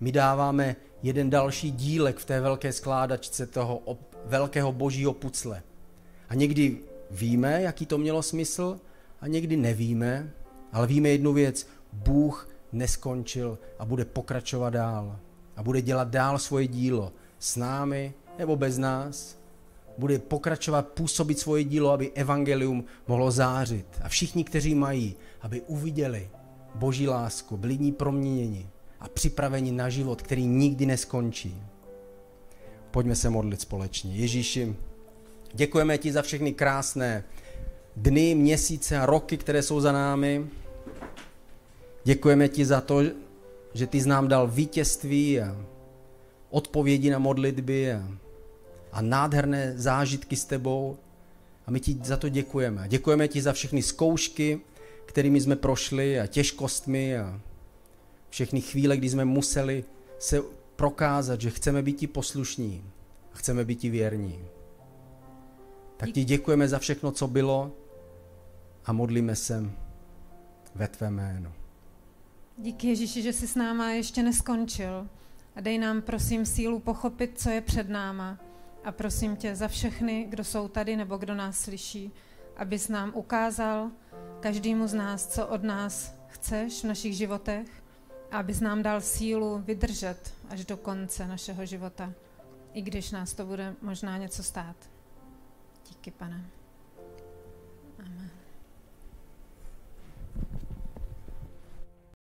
My 0.00 0.12
dáváme 0.12 0.76
jeden 1.02 1.30
další 1.30 1.70
dílek 1.70 2.18
v 2.18 2.24
té 2.24 2.40
velké 2.40 2.72
skládačce 2.72 3.46
toho 3.46 3.82
velkého 4.24 4.72
božího 4.72 5.12
pucle. 5.12 5.62
A 6.28 6.34
někdy 6.34 6.78
víme, 7.10 7.62
jaký 7.62 7.86
to 7.86 7.98
mělo 7.98 8.22
smysl, 8.22 8.80
a 9.20 9.26
někdy 9.26 9.56
nevíme, 9.56 10.32
ale 10.72 10.86
víme 10.86 11.08
jednu 11.08 11.32
věc. 11.32 11.66
Bůh 11.92 12.48
neskončil 12.72 13.58
a 13.78 13.84
bude 13.84 14.04
pokračovat 14.04 14.70
dál 14.70 15.18
a 15.58 15.62
bude 15.62 15.82
dělat 15.82 16.08
dál 16.08 16.38
svoje 16.38 16.66
dílo 16.66 17.12
s 17.38 17.56
námi 17.56 18.12
nebo 18.38 18.56
bez 18.56 18.78
nás. 18.78 19.38
Bude 19.98 20.18
pokračovat, 20.18 20.88
působit 20.88 21.38
svoje 21.38 21.64
dílo, 21.64 21.90
aby 21.90 22.12
evangelium 22.12 22.84
mohlo 23.08 23.30
zářit. 23.30 23.86
A 24.02 24.08
všichni, 24.08 24.44
kteří 24.44 24.74
mají, 24.74 25.16
aby 25.40 25.60
uviděli 25.60 26.30
boží 26.74 27.08
lásku, 27.08 27.56
byli 27.56 27.78
ní 27.78 27.92
proměněni 27.92 28.68
a 29.00 29.08
připraveni 29.08 29.72
na 29.72 29.88
život, 29.88 30.22
který 30.22 30.46
nikdy 30.46 30.86
neskončí. 30.86 31.62
Pojďme 32.90 33.16
se 33.16 33.30
modlit 33.30 33.60
společně. 33.60 34.16
Ježíši, 34.16 34.76
děkujeme 35.54 35.98
ti 35.98 36.12
za 36.12 36.22
všechny 36.22 36.52
krásné 36.52 37.24
dny, 37.96 38.34
měsíce 38.34 38.98
a 38.98 39.06
roky, 39.06 39.36
které 39.36 39.62
jsou 39.62 39.80
za 39.80 39.92
námi. 39.92 40.46
Děkujeme 42.04 42.48
ti 42.48 42.64
za 42.64 42.80
to, 42.80 43.02
že 43.74 43.86
ty 43.86 44.00
jsi 44.00 44.08
nám 44.08 44.28
dal 44.28 44.48
vítězství 44.48 45.40
a 45.40 45.56
odpovědi 46.50 47.10
na 47.10 47.18
modlitby 47.18 47.92
a, 47.92 48.08
a 48.92 49.02
nádherné 49.02 49.72
zážitky 49.76 50.36
s 50.36 50.44
tebou. 50.44 50.96
A 51.66 51.70
my 51.70 51.80
ti 51.80 51.98
za 52.02 52.16
to 52.16 52.28
děkujeme. 52.28 52.88
Děkujeme 52.88 53.28
ti 53.28 53.42
za 53.42 53.52
všechny 53.52 53.82
zkoušky, 53.82 54.60
kterými 55.06 55.40
jsme 55.40 55.56
prošli 55.56 56.20
a 56.20 56.26
těžkostmi 56.26 57.18
a 57.18 57.40
všechny 58.30 58.60
chvíle, 58.60 58.96
kdy 58.96 59.08
jsme 59.08 59.24
museli 59.24 59.84
se 60.18 60.42
prokázat, 60.76 61.40
že 61.40 61.50
chceme 61.50 61.82
být 61.82 61.96
ti 61.96 62.06
poslušní 62.06 62.84
a 63.32 63.36
chceme 63.36 63.64
být 63.64 63.80
ti 63.80 63.90
věrní. 63.90 64.38
Tak 65.96 66.10
ti 66.10 66.24
děkujeme 66.24 66.68
za 66.68 66.78
všechno, 66.78 67.12
co 67.12 67.28
bylo 67.28 67.72
a 68.84 68.92
modlíme 68.92 69.36
se 69.36 69.70
ve 70.74 70.88
tvé 70.88 71.10
jménu. 71.10 71.52
Díky 72.60 72.88
Ježíši, 72.88 73.22
že 73.22 73.32
jsi 73.32 73.48
s 73.48 73.54
náma 73.54 73.90
ještě 73.90 74.22
neskončil. 74.22 75.08
A 75.56 75.60
dej 75.60 75.78
nám, 75.78 76.02
prosím, 76.02 76.46
sílu 76.46 76.80
pochopit, 76.80 77.40
co 77.40 77.50
je 77.50 77.60
před 77.60 77.88
náma. 77.88 78.38
A 78.84 78.92
prosím 78.92 79.36
tě 79.36 79.56
za 79.56 79.68
všechny, 79.68 80.26
kdo 80.28 80.44
jsou 80.44 80.68
tady 80.68 80.96
nebo 80.96 81.16
kdo 81.16 81.34
nás 81.34 81.60
slyší, 81.60 82.12
abys 82.56 82.88
nám 82.88 83.12
ukázal 83.14 83.90
každému 84.40 84.86
z 84.86 84.94
nás, 84.94 85.26
co 85.26 85.46
od 85.46 85.62
nás 85.62 86.14
chceš 86.28 86.84
v 86.84 86.86
našich 86.86 87.16
životech, 87.16 87.82
a 88.30 88.38
abys 88.38 88.60
nám 88.60 88.82
dal 88.82 89.00
sílu 89.00 89.58
vydržet 89.58 90.34
až 90.48 90.64
do 90.64 90.76
konce 90.76 91.26
našeho 91.26 91.66
života, 91.66 92.12
i 92.72 92.82
když 92.82 93.10
nás 93.10 93.34
to 93.34 93.46
bude 93.46 93.74
možná 93.82 94.18
něco 94.18 94.42
stát. 94.42 94.76
Díky, 95.88 96.10
pane. 96.10 96.57